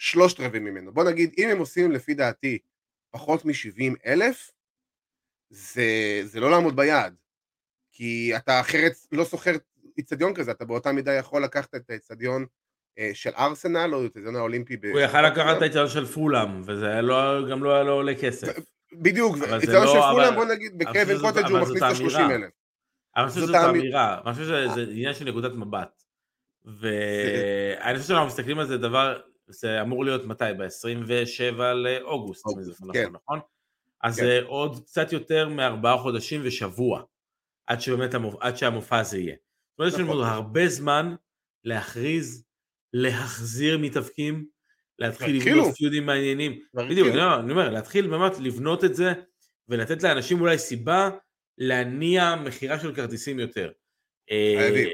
[0.00, 0.92] השלושת רבעים ממנו.
[0.92, 2.58] בוא נגיד, אם הם עושים לפי דעתי
[3.10, 4.50] פחות מ-70 אלף,
[5.50, 7.14] זה, זה לא לעמוד ביעד.
[7.92, 9.52] כי אתה אחרת לא סוחר
[9.98, 12.46] איצטדיון כזה, אתה באותה מידה יכול לקחת את האיצטדיון
[12.98, 14.76] אה, של ארסנל או את האיצטדיון האולימפי.
[14.92, 18.58] הוא יכל לקחת את האיצטדיון של פולאם, וזה לא, גם לא היה לו עולה כסף.
[18.92, 22.50] בדיוק, איצטדיון לא, של פולאם, בוא נגיד, בקווין קוטג' הוא מכניס את ה-30 אלף.
[23.16, 26.02] אני חושב שזאת אמירה, אני חושב שזה עניין של נקודת מבט.
[26.64, 29.20] ואני חושב שאנחנו מסתכלים על זה דבר,
[29.50, 30.44] זה אמור להיות מתי?
[30.58, 32.44] ב-27 לאוגוסט,
[32.92, 33.10] כן.
[33.12, 33.40] נכון?
[34.02, 34.42] אז כן.
[34.46, 37.02] עוד קצת יותר מארבעה חודשים ושבוע,
[37.66, 39.34] עד שבאמת, עד שהמופע הזה יהיה.
[39.70, 40.24] זאת אומרת, יש לנו נכון.
[40.24, 41.14] הרבה זמן
[41.64, 42.44] להכריז,
[42.92, 44.46] להחזיר מתאבקים,
[44.98, 46.60] להתחיל לבנות פיודים מעניינים.
[46.74, 49.12] בדיוק, אני אומר, להתחיל באמת לבנות את זה,
[49.68, 51.10] ולתת לאנשים אולי סיבה
[51.58, 53.70] להניע מכירה של כרטיסים יותר.
[54.28, 54.88] חייבים.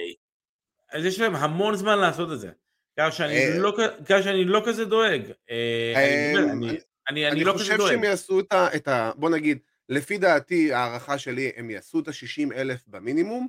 [0.92, 2.50] אז יש להם המון זמן לעשות את זה.
[2.98, 3.76] ככה שאני, אה, לא,
[4.22, 5.22] שאני לא כזה דואג.
[5.50, 6.78] אה, אני, אני,
[7.10, 7.70] אני, אני לא כזה דואג.
[7.70, 9.10] אני חושב שהם יעשו את ה, את ה...
[9.16, 13.48] בוא נגיד, לפי דעתי, הערכה שלי, הם יעשו את ה-60 אלף במינימום.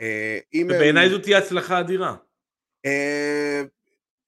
[0.00, 1.10] אה, ובעיניי הם...
[1.10, 2.16] זו תהיה הצלחה אדירה.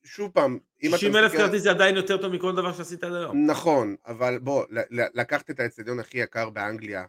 [0.04, 0.98] שוב פעם, אם אתה...
[0.98, 3.50] 60 אלף כרטיס זה עדיין יותר טוב מכל דבר שעשית עד היום.
[3.50, 7.04] נכון, אבל בוא, לקחת את האצטדיון הכי יקר באנגליה,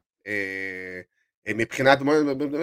[1.50, 2.00] מבחינת,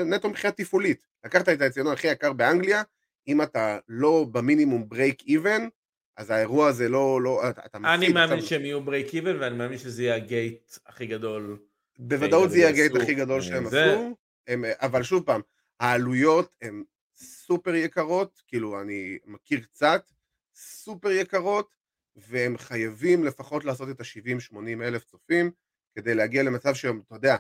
[0.07, 2.83] נטו מבחינה תפעולית, לקחת את האצטדיון הכי יקר באנגליה,
[3.29, 5.69] אם אתה לא במינימום break even,
[6.17, 7.95] אז האירוע הזה לא, לא, אתה מפסיד.
[7.95, 8.49] אני מאמין עכשיו...
[8.49, 11.59] שהם יהיו break even, ואני מאמין שזה יהיה ה gate הכי גדול.
[11.99, 13.93] בוודאות זה יהיה הגייט הכי גדול שהם זה...
[13.93, 14.17] עשו,
[14.47, 15.41] הם, אבל שוב פעם,
[15.81, 16.85] העלויות הן
[17.17, 20.11] סופר יקרות, כאילו אני מכיר קצת,
[20.55, 21.75] סופר יקרות,
[22.17, 25.51] והם חייבים לפחות לעשות את ה-70-80 אלף צופים,
[25.95, 27.37] כדי להגיע למצב שהם, אתה יודע,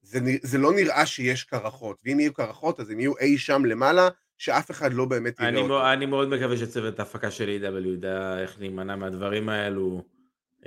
[0.00, 4.08] זה, זה לא נראה שיש קרחות, ואם יהיו קרחות אז הם יהיו אי שם למעלה,
[4.38, 5.92] שאף אחד לא באמת יראה אותו.
[5.92, 7.88] אני מאוד מקווה שצוות ההפקה של A.W.
[7.88, 10.02] ידע איך להימנע מהדברים האלו.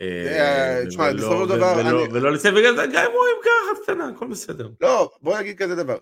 [0.01, 2.07] אה, תשמע, בסופו של דבר...
[2.11, 4.69] ולא לצאת בגלל זה, גם אם רואים קרחת קטנה, הכל בסדר.
[4.81, 5.97] לא, בוא נגיד כזה דבר,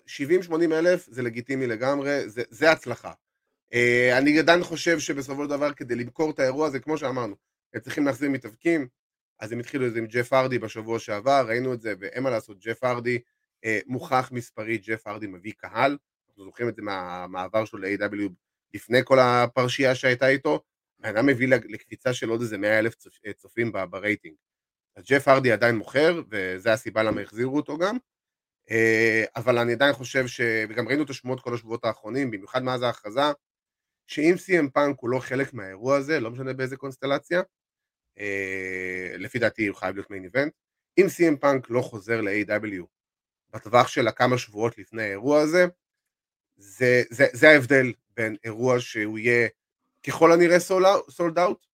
[0.48, 3.12] 70-80 אלף זה לגיטימי לגמרי, זה הצלחה.
[3.74, 7.34] אה, אני עדיין חושב שבסופו של דבר כדי למכור את האירוע הזה, כמו שאמרנו,
[7.74, 8.88] הם צריכים להחזיר מתאבקים,
[9.40, 12.30] אז הם התחילו את זה עם ג'ף ארדי בשבוע שעבר, ראינו את זה, ואין מה
[12.30, 13.18] לעשות, ג'ף ארדי
[13.64, 15.96] אה, מוכח מספרית, ג'ף ארדי מביא קהל,
[16.38, 18.30] אנחנו זוכרים את זה מהמעבר שלו ל-AW
[18.74, 20.60] לפני כל הפרשייה שהייתה איתו,
[20.98, 22.94] בן אדם מביא לקפיצה של עוד איזה 100 אלף
[23.26, 24.36] אה, צופים ברייטינג.
[24.96, 27.96] אז ג'ף הארדי עדיין מוכר, וזו הסיבה למה החזירו אותו גם,
[28.70, 30.40] אה, אבל אני עדיין חושב ש...
[30.68, 33.20] וגם ראינו את השמועות כל השבועות האחרונים, במיוחד מאז ההכרזה,
[34.06, 37.42] שאם CM פאנק הוא לא חלק מהאירוע הזה, לא משנה באיזה קונסטלציה,
[38.18, 40.52] אה, לפי דעתי הוא חייב להיות main event.
[40.98, 42.84] אם CM פאנק לא חוזר ל-AEW
[43.50, 45.66] בטווח של הכמה שבועות לפני האירוע הזה,
[46.58, 49.48] זה, זה, זה ההבדל בין אירוע שהוא יהיה
[50.06, 50.60] ככל הנראה
[51.08, 51.66] סולד אאוט,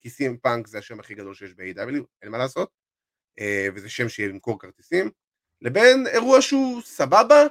[0.00, 2.70] כי CM פאנק זה השם הכי גדול שיש ב-AW, אין מה לעשות,
[3.40, 5.10] אה, וזה שם שיהיה למכור כרטיסים,
[5.62, 7.46] לבין אירוע שהוא סבבה,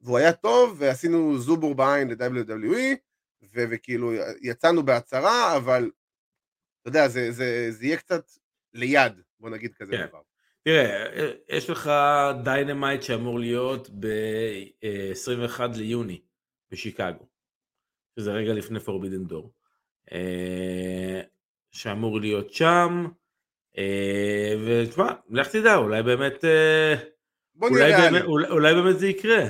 [0.00, 2.96] והוא היה טוב, ועשינו זובור בעין ל-WWE,
[3.52, 4.12] וכאילו
[4.42, 5.90] יצאנו בהצהרה, אבל
[6.80, 8.24] אתה יודע, זה, זה, זה יהיה קצת
[8.74, 10.06] ליד, בוא נגיד כזה כן.
[10.06, 10.20] דבר.
[10.64, 11.06] תראה,
[11.48, 11.90] יש לך
[12.44, 16.20] Dynamite שאמור להיות ב-21 ליוני
[16.72, 17.26] בשיקגו,
[18.18, 19.52] שזה רגע לפני Forbidden Door,
[20.12, 21.20] אה,
[21.70, 23.06] שאמור להיות שם,
[23.78, 26.94] אה, ותשמע, לך תדע, אולי באמת, אה,
[27.62, 27.92] אולי.
[28.10, 29.44] באמת- אולי- אולי באמת זה יקרה.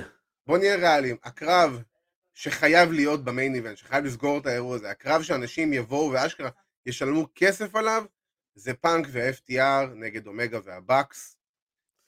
[0.47, 1.17] בוא נהיה ריאליים.
[1.25, 1.83] הקרב
[2.35, 6.51] שחייב להיות ב main event, שחייב לסגור את האירוע הזה, הקרב שאנשים יבואו ואשכרה
[6.87, 8.05] ישלמו כסף עליו,
[8.55, 11.37] זה פאנק ו-FTR נגד אומגה והבאקס.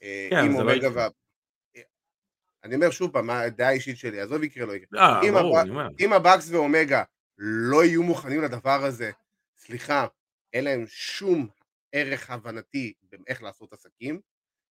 [0.03, 0.91] אה, כן, אם לא אומגה יקרה.
[0.95, 1.09] וה...
[2.65, 5.01] אני אומר שוב פעם, מה הדעה האישית שלי, עזוב יקרה, לא יקרה.
[5.01, 5.59] אה, אם ברור.
[6.01, 7.03] אם הבאקס ואומגה
[7.39, 9.11] לא יהיו מוכנים לדבר הזה,
[9.59, 10.07] סליחה,
[10.53, 11.49] אין להם שום
[11.93, 14.21] ערך הבנתי באיך לעשות עסקים,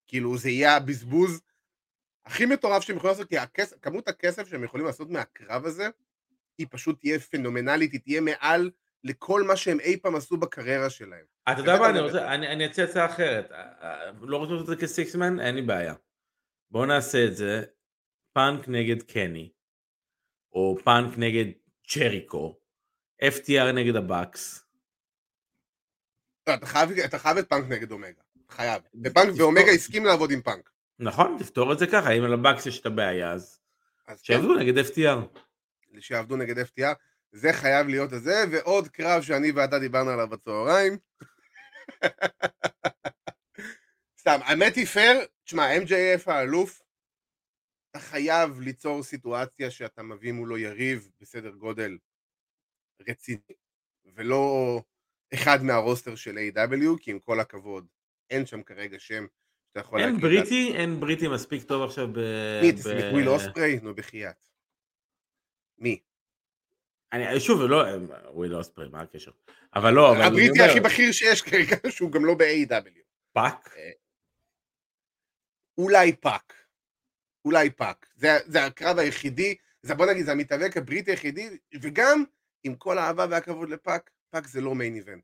[0.08, 1.42] כאילו זה יהיה הבזבוז
[2.26, 5.90] הכי מטורף שהם יכולים לעשות, כי הכס, כמות הכסף שהם יכולים לעשות מהקרב הזה,
[6.58, 8.72] היא פשוט תהיה פנומנלית, היא תהיה מעל
[9.04, 11.26] לכל מה שהם אי פעם עשו בקריירה שלהם.
[11.52, 13.52] אתה יודע מה, אני רוצה, אני אני אציע הצעה אחרת.
[13.52, 15.40] אה, אה, לא רוצים לעשות את זה כ six-man?
[15.40, 15.94] אין לי בעיה.
[16.72, 17.64] בואו נעשה את זה,
[18.34, 19.52] פאנק נגד קני,
[20.52, 21.46] או פאנק נגד
[21.88, 22.60] ג'ריקו,
[23.24, 24.66] FTR נגד הבאקס.
[26.44, 28.82] אתה חייב, אתה חייב את פאנק נגד אומגה, חייב.
[29.04, 30.70] ופאנק תזכור- ואומגה הסכים לעבוד עם פאנק.
[31.00, 33.60] נכון, תפתור את זה ככה, אם לבאקס יש את הבעיה, אז
[34.08, 35.40] אז כן, שיעבדו נגד FTR.
[36.00, 36.94] שיעבדו נגד FTR,
[37.32, 40.98] זה חייב להיות הזה, ועוד קרב שאני ואתה דיברנו עליו בצהריים.
[44.20, 46.82] סתם, האמת היא פייר, תשמע, MJF האלוף,
[47.94, 51.98] אתה חייב ליצור סיטואציה שאתה מביא מולו יריב בסדר גודל
[53.08, 53.56] רציני,
[54.06, 54.80] ולא
[55.34, 57.88] אחד מהרוסטר של A.W, כי עם כל הכבוד,
[58.30, 59.26] אין שם כרגע שם
[59.68, 60.22] שאתה יכול אין להגיד...
[60.22, 62.18] בריטי, אין בריטי מספיק טוב עכשיו ב...
[62.62, 63.80] מי, ב- את וויל אוספרי?
[63.80, 64.50] נו, בחייאת.
[65.78, 66.02] מי?
[67.12, 67.84] אני, שוב, לא,
[68.34, 69.32] וויל אוספרי, מה הקשר?
[69.76, 73.00] אבל לא, אבל הבריטי אומר, הכי בכיר שיש כרגע, שהוא גם לא ב-AEW.
[73.34, 73.76] פאק?
[75.78, 76.63] אולי פאק.
[77.46, 78.06] אולי פאק.
[78.16, 81.50] זה, זה הקרב היחידי, זה בוא נגיד, זה המתאבק הבריטי היחידי,
[81.82, 82.24] וגם
[82.64, 85.24] עם כל האהבה והכבוד לפאק, פאק זה לא main event.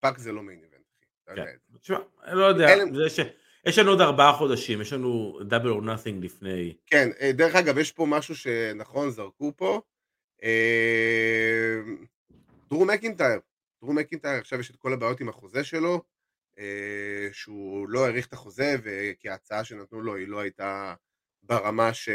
[0.00, 0.86] פאק זה לא main event,
[1.28, 1.36] אחי.
[1.36, 1.76] כן.
[1.80, 1.98] תשמע,
[2.32, 3.20] לא יודע, אלה- זה ש...
[3.66, 6.76] יש לנו עוד ארבעה חודשים, יש לנו Double or Nothing לפני.
[6.86, 9.80] כן, אה, דרך אגב, יש פה משהו שנכון, זרקו פה.
[10.42, 11.78] אה,
[12.70, 13.40] דרו מקינטייר.
[13.82, 16.02] דרו מקינטייר, עכשיו יש את כל הבעיות עם החוזה שלו,
[16.58, 20.94] אה, שהוא לא האריך את החוזה, וכי ההצעה שנתנו לו היא לא הייתה
[21.42, 22.08] ברמה ש...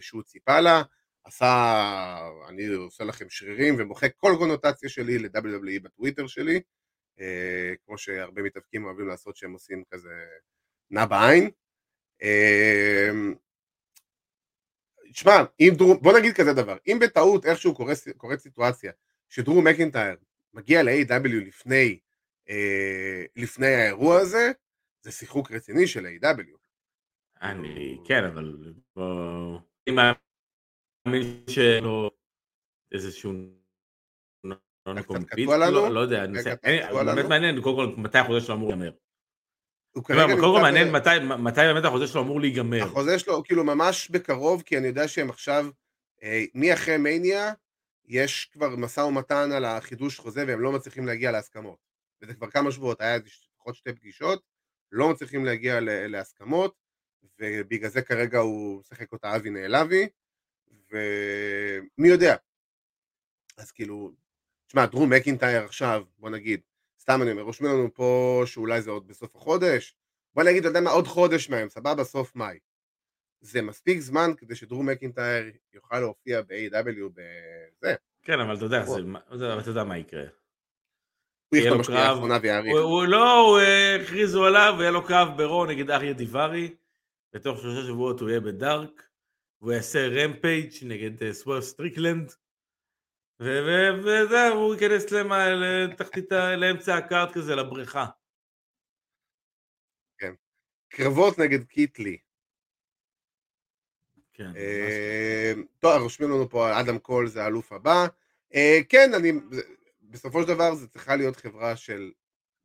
[0.00, 0.82] שהוא ציפה לה.
[1.24, 6.60] עשה, אני עושה לכם שרירים ומוחק כל קונוטציה שלי ל-WWE בטוויטר שלי,
[7.20, 10.14] אה, כמו שהרבה מתאבקים אוהבים לעשות שהם עושים כזה
[10.90, 11.50] נע בעין.
[12.22, 13.10] אה,
[15.12, 17.74] שמע, אם דרו, בוא נגיד כזה דבר, אם בטעות איכשהו
[18.16, 18.92] קורית סיטואציה
[19.28, 20.16] שדרו מקינטייר
[20.54, 21.98] מגיע ל-A.W לפני,
[22.48, 24.52] אה, לפני האירוע הזה,
[25.02, 26.59] זה שיחוק רציני של A.W.
[27.42, 29.58] אני, כן, אבל בוא...
[29.88, 32.10] אני מאמין שלא
[32.92, 33.32] איזשהו...
[34.86, 36.26] לא לא יודע,
[37.04, 37.24] באמת?
[37.28, 38.90] מעניין, קודם כל, מתי החוזה שלו אמור להיגמר.
[40.40, 40.92] קודם כל מעניין
[41.38, 42.82] מתי באמת החוזה שלו אמור להיגמר.
[42.82, 45.66] החוזה שלו כאילו ממש בקרוב, כי אני יודע שהם עכשיו,
[46.22, 47.52] אה, מאחרי מניה,
[48.04, 51.78] יש כבר משא ומתן על החידוש חוזה והם לא מצליחים להגיע להסכמות.
[52.22, 54.42] וזה כבר כמה שבועות, היה לפחות שתי פגישות,
[54.92, 56.74] לא מצליחים להגיע להסכמות,
[57.40, 60.08] ובגלל זה כרגע הוא משחק אותה אבי נעלבי,
[60.90, 62.36] ומי יודע.
[63.58, 64.12] אז כאילו,
[64.66, 66.60] תשמע, דרו מקינטייר עכשיו, בוא נגיד,
[67.00, 69.94] סתם אני אומר, רושמים לנו פה שאולי זה עוד בסוף החודש,
[70.34, 72.58] בוא נגיד, אתה יודע מה, עוד חודש מהם, סבבה, סוף מאי.
[73.40, 77.08] זה מספיק זמן כדי שדרו מקינטייר יוכל להופיע ב-A.W.
[77.14, 77.94] בזה.
[78.22, 78.84] כן, אבל אתה יודע,
[79.36, 80.24] זה- אתה יודע מה יקרה.
[81.48, 82.02] הוא יכתוב בשנייה.
[82.08, 82.72] האחרונה ויאריך.
[82.72, 86.74] הוא- לא, אה, הכריזו עליו, ויהיה לו קרב ברו נגד אריה דיברי,
[87.32, 89.08] בתוך שלושה שבועות הוא יהיה ב Dark,
[89.60, 92.32] והוא יעשה Rampage נגד אה, סוורב סטריקלנד,
[93.40, 98.06] וזהו, הוא ייכנס למה- לתחתית, לאמצע ה card כזה, לבריכה.
[100.88, 102.18] קרבות נגד קית' לי.
[104.32, 104.52] כן.
[104.56, 108.06] אה, טוב, רושמים לנו פה, אדם קול זה האלוף הבא.
[108.54, 109.32] אה, כן, אני,
[110.02, 112.12] בסופו של דבר זה צריכה להיות חברה של,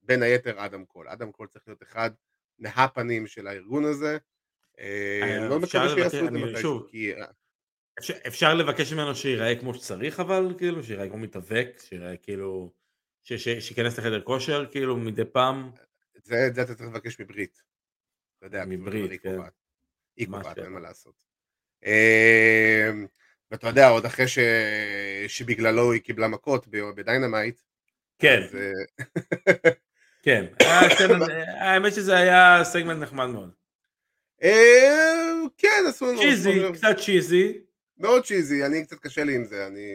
[0.02, 1.08] בין היתר, אדם קול.
[1.08, 2.12] אדם קול צריך להיות אחד
[2.60, 4.18] מהפנים של הארגון הזה.
[4.80, 7.26] אה, אה, אפשר מקווה שיעשו את זה מתישהו, כי אה,
[8.00, 12.72] אפשר, אפשר לבקש ממנו שייראה כמו שצריך, אבל כאילו, שייראה כמו מתאבק, שייראה כאילו,
[13.24, 15.72] שייכנס לחדר כושר, כאילו, מדי פעם.
[16.24, 17.62] זה, את זה אתה צריך לבקש מברית.
[18.38, 19.38] אתה יודע, מברית, היא כן.
[20.18, 20.64] היא קובעת, כן.
[20.64, 21.24] אין מה לעשות.
[21.86, 22.90] אה,
[23.52, 24.40] ואתה יודע, עוד אחרי ש...
[25.28, 27.62] שבגללו היא קיבלה מכות ב Dynamite,
[28.20, 28.58] כן, אז,
[30.24, 30.46] כן.
[30.96, 31.26] סצנה-
[31.64, 33.52] האמת שזה היה סגמנט נחמד מאוד.
[34.44, 36.20] אה, כן, עשו לנו...
[36.20, 37.58] צ'יזי, קצת cheesy.
[37.98, 39.88] מאוד צ'יזי, אני קצת קשה לי עם זה, אני...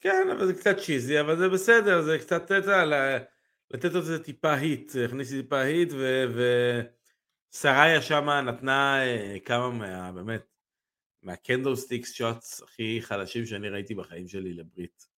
[0.00, 2.84] כן, אבל זה קצת צ'יזי, אבל זה בסדר, זה קצת, אתה יודע,
[3.70, 6.24] לתת לזה טיפה heat, להכניס טיפה heat, ו...
[6.34, 6.42] ו...
[7.52, 10.12] סראיה שמה נתנה אה, כמה מה...
[10.12, 10.42] באמת,
[11.22, 15.09] מה kendo sticks shots הכי חלשים שאני ראיתי בחיים שלי לברית.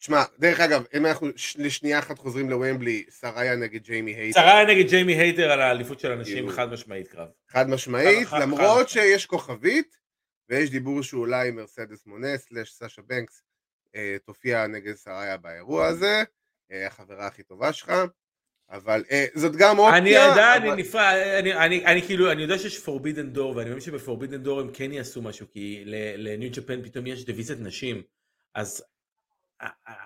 [0.00, 1.28] תשמע, דרך אגב, אם אנחנו
[1.58, 6.12] לשנייה אחת חוזרים לוומבלי, שריה נגד ג'יימי הייט, שריה נגד ג'יימי הייטר על האליפות של
[6.12, 7.28] הנשים כאילו- חד משמעית קרב.
[7.48, 8.88] חד משמעית, חד- למרות חד.
[8.88, 9.96] שיש כוכבית,
[10.48, 13.42] ויש דיבור שאולי מרסדס מונה slash סאשה בנקס
[13.96, 16.22] אה, תופיע נגד סראיה באירוע הזה,
[16.72, 17.92] אה, החברה הכי טובה שלך,
[18.70, 19.98] אבל אה, זאת גם אופציה.
[19.98, 23.68] אני יודע, אבל- אני נפרד, אני, אני, אני כאילו, אני יודע שיש פורבידן דור, ואני
[23.68, 25.82] מאמין שבפורבידן דור הם כן יעשו משהו, כי
[26.16, 28.02] לניו ג'פן פתאום יש דיוויזיית נשים,
[28.54, 28.84] אז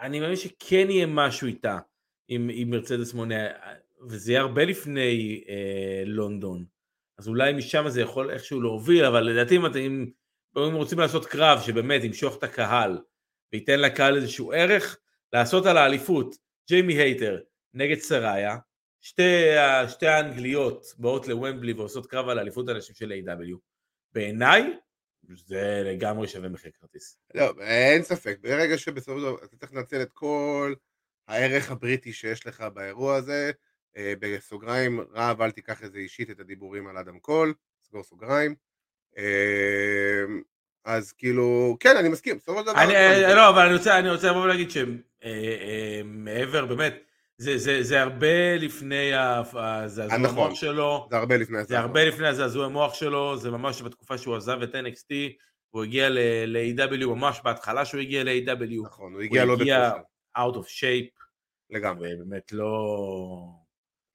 [0.02, 1.78] אני מאמין שכן יהיה משהו איתה,
[2.28, 3.46] עם, עם מרצדס מונה,
[4.08, 6.64] וזה יהיה הרבה לפני אה, לונדון,
[7.18, 10.10] אז אולי משם זה יכול איכשהו להוביל, אבל לדעתי אם אם,
[10.56, 12.98] אם רוצים לעשות קרב שבאמת ימשוך את הקהל,
[13.52, 14.98] וייתן לקהל איזשהו ערך,
[15.32, 16.36] לעשות על האליפות,
[16.68, 17.40] ג'יימי הייטר
[17.74, 18.56] נגד סראיה,
[19.00, 19.52] שתי,
[19.88, 23.56] שתי האנגליות באות לוומבלי ועושות קרב על אליפות הנשים של AEW.
[24.12, 24.76] בעיניי
[25.34, 27.18] זה לגמרי שווה מחיר כרטיס.
[27.34, 30.74] לא, אין ספק, ברגע שבסופו של דבר אתה צריך לנצל את כל
[31.28, 33.50] הערך הבריטי שיש לך באירוע הזה,
[33.96, 38.54] אה, בסוגריים, רב אל תיקח את זה אישית את הדיבורים על אדם קול, סגור סוגריים,
[39.18, 40.24] אה,
[40.84, 44.10] אז כאילו, כן, אני מסכים, בסופו של דבר, אני, אה, לא, אבל אני רוצה, אני
[44.10, 46.94] רוצה לבוא ולהגיד שמעבר, באמת,
[47.38, 50.38] זה, זה, זה הרבה לפני הזעזוע נכון.
[50.38, 54.36] המוח שלו, זה הרבה לפני זה הרבה לפני הזעזוע המוח שלו, זה ממש בתקופה שהוא
[54.36, 55.14] עזב את NXT,
[55.70, 56.08] הוא הגיע
[56.46, 60.02] ל-AW, ממש בהתחלה שהוא הגיע ל-AW, נכון, הוא הגיע לא הגיע- בכושר,
[60.38, 61.24] out of shape,
[61.70, 63.46] לגמרי, ובאמת לא...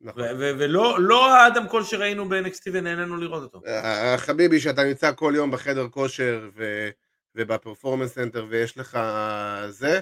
[0.02, 0.24] נכון.
[0.38, 3.62] ולא לא האדם קול שראינו ב-NXT ונהנינו לראות אותו.
[3.68, 6.50] אה, חביבי, שאתה נמצא כל יום בחדר כושר.
[7.36, 9.00] וב Performance Center ויש לך
[9.70, 10.00] זה,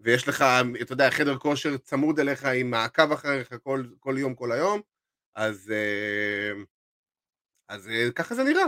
[0.00, 0.44] ויש לך,
[0.82, 4.80] אתה יודע, חדר כושר צמוד אליך עם מעקב אחריך כל, כל יום, כל היום,
[5.34, 6.52] אז, אה,
[7.68, 8.64] אז אה, ככה זה נראה.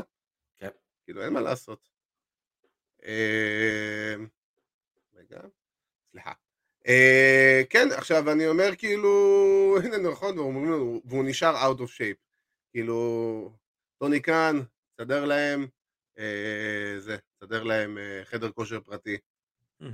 [0.59, 0.71] כן.
[1.05, 1.89] כאילו, אין מה לעשות.
[3.05, 4.15] אה,
[5.15, 5.41] רגע,
[6.11, 6.33] סליחה.
[7.71, 9.11] כן, עכשיו אני אומר כאילו,
[9.85, 12.21] הנה נכון, ואומרים לנו, והוא נשאר out of shape.
[12.71, 13.53] כאילו,
[13.99, 14.61] טוני קאן,
[15.01, 15.67] סדר להם,
[16.99, 19.17] זה, סדר להם חדר כושר פרטי.
[19.83, 19.89] אה,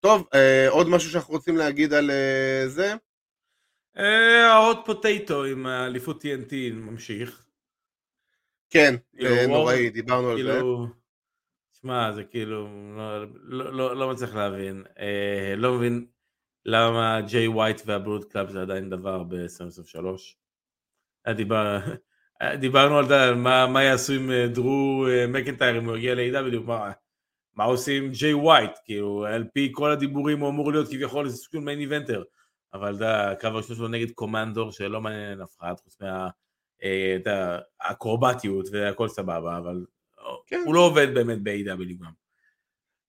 [0.00, 2.94] טוב, אה, עוד משהו שאנחנו רוצים להגיד על אה, זה?
[4.48, 7.44] ה hot potato עם האליפות TNT ממשיך.
[8.70, 10.52] כן, כאילו, אה, נוראי, דיברנו על זה.
[10.52, 10.86] כאילו,
[11.80, 14.84] שמע, זה כאילו, לא, לא, לא, לא מצליח להבין.
[14.98, 16.06] אה, לא מבין
[16.64, 20.04] למה ג'יי ווייט וה Bullet Club זה עדיין דבר ב-2023.
[21.34, 21.78] דיבר,
[22.60, 26.60] דיברנו על זה, מה, מה יעשו עם אה, דרו אה, מקנטייר אם הוא יגיע ל-AW,
[26.60, 26.90] מה,
[27.58, 31.36] מה עושים עם ג'יי ווייט, כאילו, על פי כל הדיבורים הוא אמור להיות כביכול איזה
[31.36, 32.22] סוג של מיין איבנטר,
[32.74, 36.28] אבל אתה יודע, הקרב הראשון שלו נגד קומנדור שלא מעניין אף אחד, חוץ מה...
[36.82, 37.16] אה,
[38.72, 39.84] והכל סבבה, אבל
[40.46, 40.62] כן.
[40.66, 42.12] הוא לא עובד באמת ב-AW גם.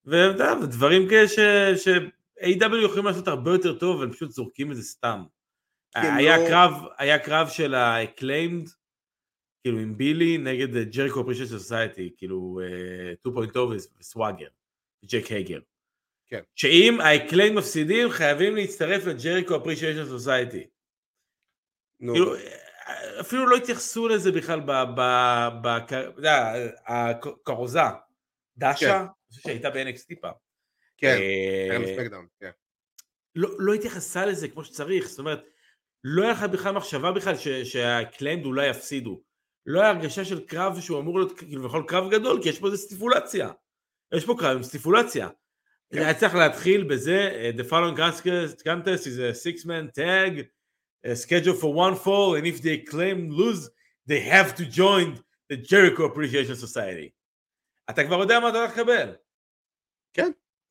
[0.06, 1.28] ודברים כאלה
[1.78, 5.24] ש-AW יכולים לעשות הרבה יותר טוב, אבל פשוט זורקים את זה סתם.
[5.92, 8.70] כן, היה לא- קרב, היה קרב של ה-acclaimed,
[9.64, 13.60] כאילו עם בילי נגד ג'ריקו אפרישן סוסייטי, כאילו אה, 2.0
[14.00, 14.48] וסוואגר,
[15.06, 15.60] ג'ק הגר.
[16.28, 16.42] כן.
[16.56, 20.68] שאם ה-acclaimed מפסידים, חייבים להצטרף לג'ריקו אפרישיישן סוסייטי.
[22.00, 22.34] נו, כאילו,
[23.20, 24.72] אפילו לא התייחסו לזה בכלל ב...
[24.72, 25.02] ב...
[25.62, 25.68] ב...
[25.68, 26.54] אתה יודע,
[26.86, 27.98] הכרוזה, כן.
[28.58, 30.34] דאשה, אני חושב שהייתה ב-NXT פעם.
[30.98, 31.78] כן, אה,
[32.40, 32.50] כן.
[33.36, 35.44] לא, לא התייחסה לזה כמו שצריך, זאת אומרת,
[36.04, 37.34] לא היה לך בכלל מחשבה בכלל
[37.64, 39.22] שהקליימד אולי יפסידו.
[39.66, 42.68] לא היה הרגשה של קרב שהוא אמור להיות כאילו בכל קרב גדול, כי יש פה
[42.68, 43.52] איזה סטיפולציה.
[44.14, 45.30] יש פה קרב עם סטיפולציה.
[45.94, 46.00] כן.
[46.00, 47.98] היה צריך להתחיל בזה, אה, the following
[48.64, 50.44] contest is a six man tag,
[51.06, 53.70] a schedule for one fall, and if they claim lose,
[54.10, 55.20] they have to join
[55.52, 57.10] the Jericho Appreciation Society.
[57.90, 59.16] אתה כבר יודע מה אתה הולך לקבל.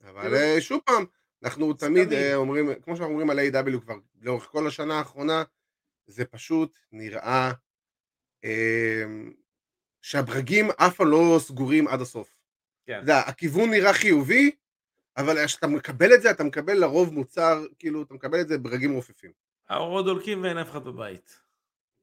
[0.05, 1.05] אבל כאילו- אה, שוב פעם,
[1.45, 2.13] אנחנו תמיד.
[2.13, 3.81] אה, אומרים, כמו שאנחנו אומרים על A.W.
[3.81, 5.43] כבר לאורך כל השנה האחרונה,
[6.07, 7.53] זה פשוט נראה אה,
[10.03, 12.29] שהברגים אף פעם לא סגורים עד הסוף.
[12.87, 12.93] כן.
[12.93, 14.51] אתה יודע, הכיוון נראה חיובי,
[15.17, 18.93] אבל כשאתה מקבל את זה, אתה מקבל לרוב מוצר, כאילו, אתה מקבל את זה ברגים
[18.93, 19.33] רופפים.
[19.69, 21.39] האורות דולקים ואין אף אחד בבית.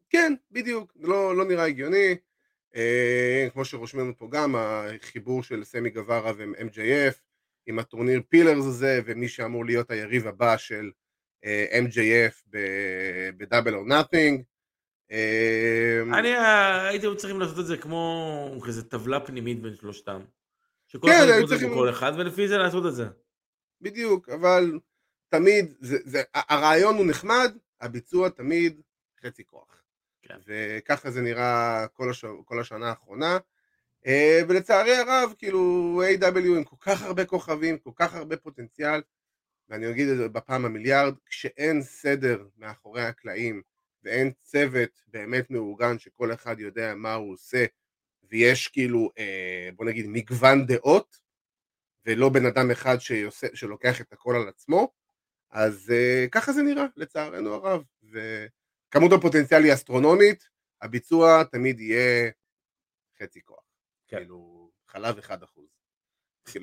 [0.09, 2.15] כן, בדיוק, לא, לא נראה הגיוני.
[2.75, 7.13] אה, כמו שרושמים פה גם, החיבור של סמי גווארה ו-MJF,
[7.65, 10.91] עם הטורניר פילרס הזה, ומי שאמור להיות היריב הבא של
[11.45, 14.54] אה, MJF ב-Double or Nothing.
[15.11, 20.21] אה, אני אה, הייתי צריכים לעשות את זה כמו כזה טבלה פנימית בין שלושתם.
[20.87, 23.05] שכל כן, אחד יתמודד עם כל אחד ולפי זה לעשות את זה.
[23.81, 24.79] בדיוק, אבל
[25.29, 28.81] תמיד, זה, זה, הרעיון הוא נחמד, הביצוע תמיד
[29.25, 29.83] חצי כוח.
[30.21, 30.37] כן.
[30.47, 32.25] וככה זה נראה כל, הש...
[32.45, 33.37] כל השנה האחרונה.
[34.05, 36.37] אה, ולצערי הרב, כאילו, A.W.
[36.37, 39.01] עם כל כך הרבה כוכבים, כל כך הרבה פוטנציאל,
[39.69, 43.61] ואני אגיד את זה בפעם המיליארד, כשאין סדר מאחורי הקלעים,
[44.05, 47.65] ואין צוות באמת מאורגן שכל אחד יודע מה הוא עושה,
[48.23, 51.17] ויש כאילו, אה, בוא נגיד, מגוון דעות,
[52.05, 54.93] ולא בן אדם אחד שיוסע, שלוקח את הכל על עצמו,
[55.51, 57.83] אז uh, ככה זה נראה, לצערנו הרב.
[58.03, 60.49] וכמות הפוטנציאל היא אסטרונומית,
[60.81, 62.31] הביצוע תמיד יהיה
[63.21, 63.63] חצי כוח.
[64.07, 64.17] כן.
[64.17, 65.69] כאילו, חלב אחד אחוז.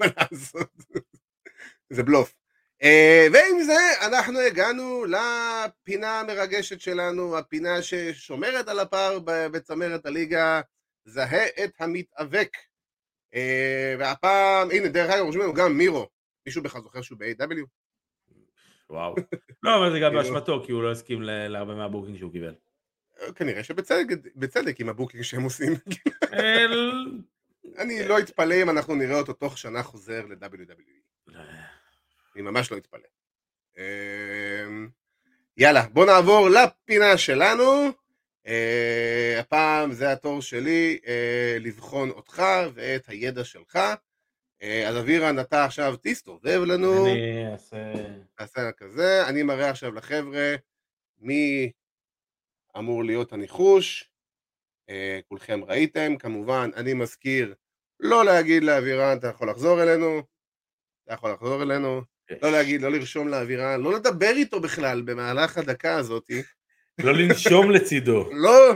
[0.00, 0.70] מה לעשות.
[1.90, 2.41] זה בלוף.
[2.82, 10.60] Uh, ועם זה אנחנו הגענו לפינה המרגשת שלנו, הפינה ששומרת על הפער בצמרת הליגה,
[11.04, 12.56] זהה את המתאבק.
[13.34, 13.38] Uh,
[13.98, 16.08] והפעם, הנה דרך אגב, רושמים לנו גם מירו,
[16.46, 17.66] מישהו בכלל זוכר שהוא ב-AEW?
[18.90, 19.14] וואו.
[19.62, 22.54] לא, אבל זה גם באשמתו, כי הוא לא הסכים להרבה מה booking שהוא קיבל.
[23.34, 25.72] כנראה שבצדק עם ה booking שהם עושים.
[27.78, 31.32] אני לא אתפלא אם אנחנו נראה אותו תוך שנה חוזר ל-WWE.
[32.34, 33.08] אני ממש לא אתפלא.
[33.78, 34.88] אמ,
[35.56, 37.90] יאללה, בוא נעבור לפינה שלנו.
[38.46, 41.06] Uh, הפעם זה התור שלי uh,
[41.60, 42.42] לבחון אותך
[42.74, 43.76] ואת הידע שלך.
[43.76, 47.06] Uh, אז אבירן, אתה עכשיו תסתובב לנו.
[47.06, 47.92] אני אעשה...
[48.40, 50.54] אעשה כזה, אני מראה עכשיו לחבר'ה
[51.18, 51.72] מי
[52.78, 54.10] אמור להיות הניחוש.
[54.90, 54.92] Uh,
[55.28, 57.54] כולכם ראיתם, כמובן, אני מזכיר
[58.00, 60.22] לא להגיד לאבירן, אתה יכול לחזור אלינו.
[61.04, 62.02] אתה יכול לחזור אלינו.
[62.42, 66.42] לא להגיד, לא לרשום לאבירן, לא לדבר איתו בכלל במהלך הדקה הזאתי.
[66.98, 68.30] לא לנשום לצידו.
[68.32, 68.74] לא,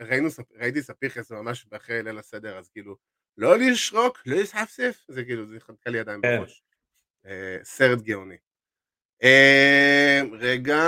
[0.00, 2.96] ראינו, ראיתי ספיחס ממש אחרי ליל הסדר, אז כאילו,
[3.36, 6.38] לא לשרוק, לא לספסף, זה כאילו, זה חדקה לי עדיין כן.
[6.38, 6.62] בראש.
[7.26, 8.36] אה, סרט גאוני.
[9.22, 10.80] אה, רגע,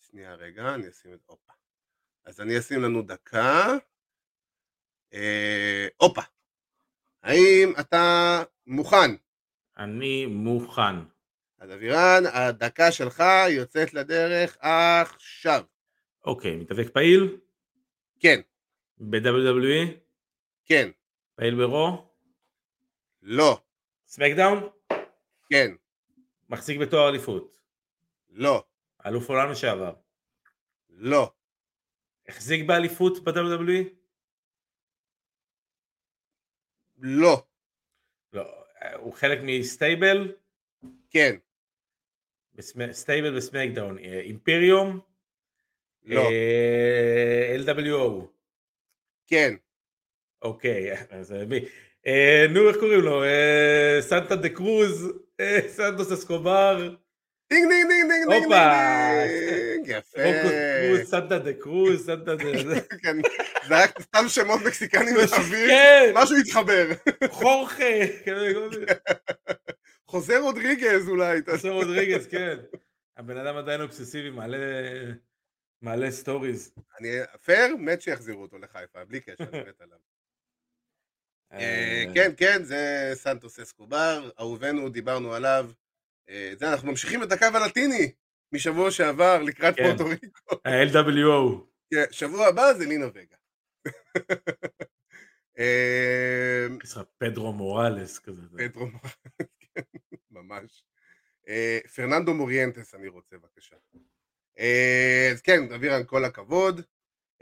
[0.00, 1.52] שנייה רגע, אני אשים את, הופה.
[2.24, 3.74] אז אני אשים לנו דקה.
[5.14, 6.22] אה, הופה.
[7.22, 9.10] האם אתה מוכן?
[9.78, 10.96] אני מוכן.
[11.58, 15.64] אז אבירן, הדקה שלך יוצאת לדרך עכשיו.
[16.24, 17.36] אוקיי, מתאבק פעיל?
[18.20, 18.40] כן.
[18.98, 19.90] ב-WWE?
[20.64, 20.90] כן.
[21.34, 22.08] פעיל ברו?
[23.22, 23.60] לא.
[24.06, 24.68] סמקדאון?
[25.50, 25.70] כן.
[26.48, 27.58] מחזיק בתואר אליפות?
[28.30, 28.64] לא.
[29.06, 29.94] אלוף עולם לשעבר?
[30.88, 31.32] לא.
[32.28, 33.84] החזיק באליפות ב-WWE?
[36.98, 37.42] לא.
[38.32, 38.57] לא.
[38.94, 40.32] הוא חלק מ stable?
[41.10, 41.36] כן.
[42.92, 45.00] stable ב SmackDown, אה, Imperium?
[46.04, 46.30] לא.
[46.30, 48.24] אה, LWO?
[49.26, 49.54] כן.
[50.42, 51.60] אוקיי, אז אה, מי?
[52.54, 53.22] נו, איך קוראים לו?
[54.00, 55.12] סנטה דה קרוז?
[55.68, 56.94] סנטוס אסקובר?
[57.50, 60.18] דינג דינג דינג דינג דינג דינג יפה.
[60.18, 62.44] קרוז, סנטה דה קרוז, סנטה דה...
[63.02, 63.16] כן,
[63.68, 66.12] זה היה סתם שמות מקסיקנים באוויר, כן.
[66.14, 66.86] משהו התחבר.
[67.30, 67.84] חורחה.
[70.10, 71.40] חוסה רודריגז אולי.
[71.50, 72.56] חוסה רודריגז, כן.
[73.16, 74.58] הבן אדם עדיין אובססיבי, מעלה...
[75.82, 76.72] מעלה stories.
[77.00, 77.08] אני
[77.44, 79.98] פייר, מת שיחזירו אותו לחיפה, בלי קשר, מת עליו.
[81.52, 85.70] אה, כן, כן, זה סנטוס אסקובר, אהובנו, דיברנו עליו.
[86.28, 88.12] אה, זה, אנחנו ממשיכים את הקו הלטיני
[88.52, 89.82] משבוע שעבר לקראת כן.
[89.82, 90.54] פורטו ריקו.
[90.64, 91.68] ה-LWO.
[91.90, 93.36] כן, שבוע הבא זה לינה וגה.
[95.58, 96.66] אה,
[97.18, 98.42] פדרו מוראלס כזה.
[98.58, 99.16] פדרו מוראלס.
[100.30, 100.84] ממש.
[101.48, 103.76] אה, פרננדו מוריינטס אני רוצה בבקשה.
[104.58, 106.80] אה, אז כן, אבירן כל הכבוד.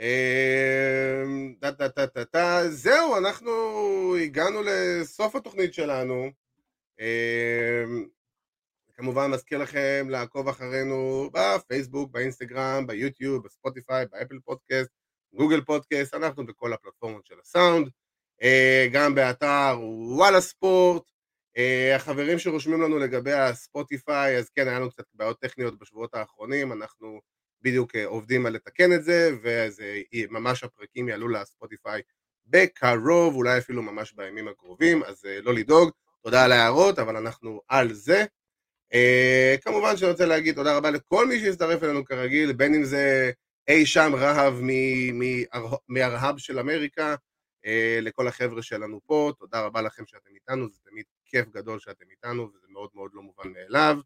[0.00, 1.22] אה,
[2.68, 3.52] זהו, אנחנו
[4.16, 6.30] הגענו לסוף התוכנית שלנו.
[8.96, 14.90] כמובן מזכיר לכם לעקוב אחרינו בפייסבוק, באינסטגרם, ביוטיוב, בספוטיפיי, ב Apple Podcast,
[15.34, 17.88] Google Podcast, אנחנו בכל הפלטפורמות של הסאונד,
[18.92, 19.78] גם באתר
[20.16, 21.02] וואלה ספורט,
[21.56, 26.72] אה, החברים שרושמים לנו לגבי הספוטיפיי, אז כן, היה לנו קצת בעיות טכניות בשבועות האחרונים,
[26.72, 27.20] אנחנו
[27.62, 32.02] בדיוק אה, עובדים על לתקן את זה, וממש הפרקים יעלו לספוטיפיי
[32.46, 35.90] בקרוב, אולי אפילו ממש בימים הקרובים, אז לא לדאוג,
[36.22, 38.24] תודה על ההערות, אבל אנחנו על זה.
[38.92, 43.30] Uh, כמובן שאני רוצה להגיד תודה רבה לכל מי שהצטרף אלינו כרגיל, בין אם זה
[43.68, 44.54] אי שם רהב
[45.88, 47.14] מארהב של אמריקה,
[47.64, 47.68] uh,
[48.02, 52.48] לכל החבר'ה שלנו פה, תודה רבה לכם שאתם איתנו, זה תמיד כיף גדול שאתם איתנו,
[52.54, 53.98] וזה מאוד מאוד לא מובן מאליו.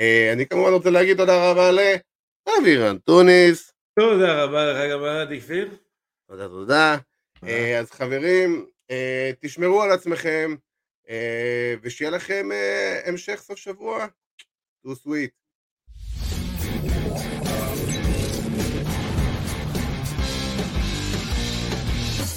[0.00, 3.72] אה, אני כמובן רוצה להגיד תודה רבה לאוויר אנטוניס.
[3.98, 5.76] תודה רבה לך גם עדי כפיר.
[6.28, 6.96] תודה תודה.
[7.44, 10.54] אה, אז חברים, אה, תשמרו על עצמכם,
[11.82, 12.48] ושיהיה לכם
[13.06, 14.06] המשך סוף שבוע.
[14.86, 15.45] too sweet.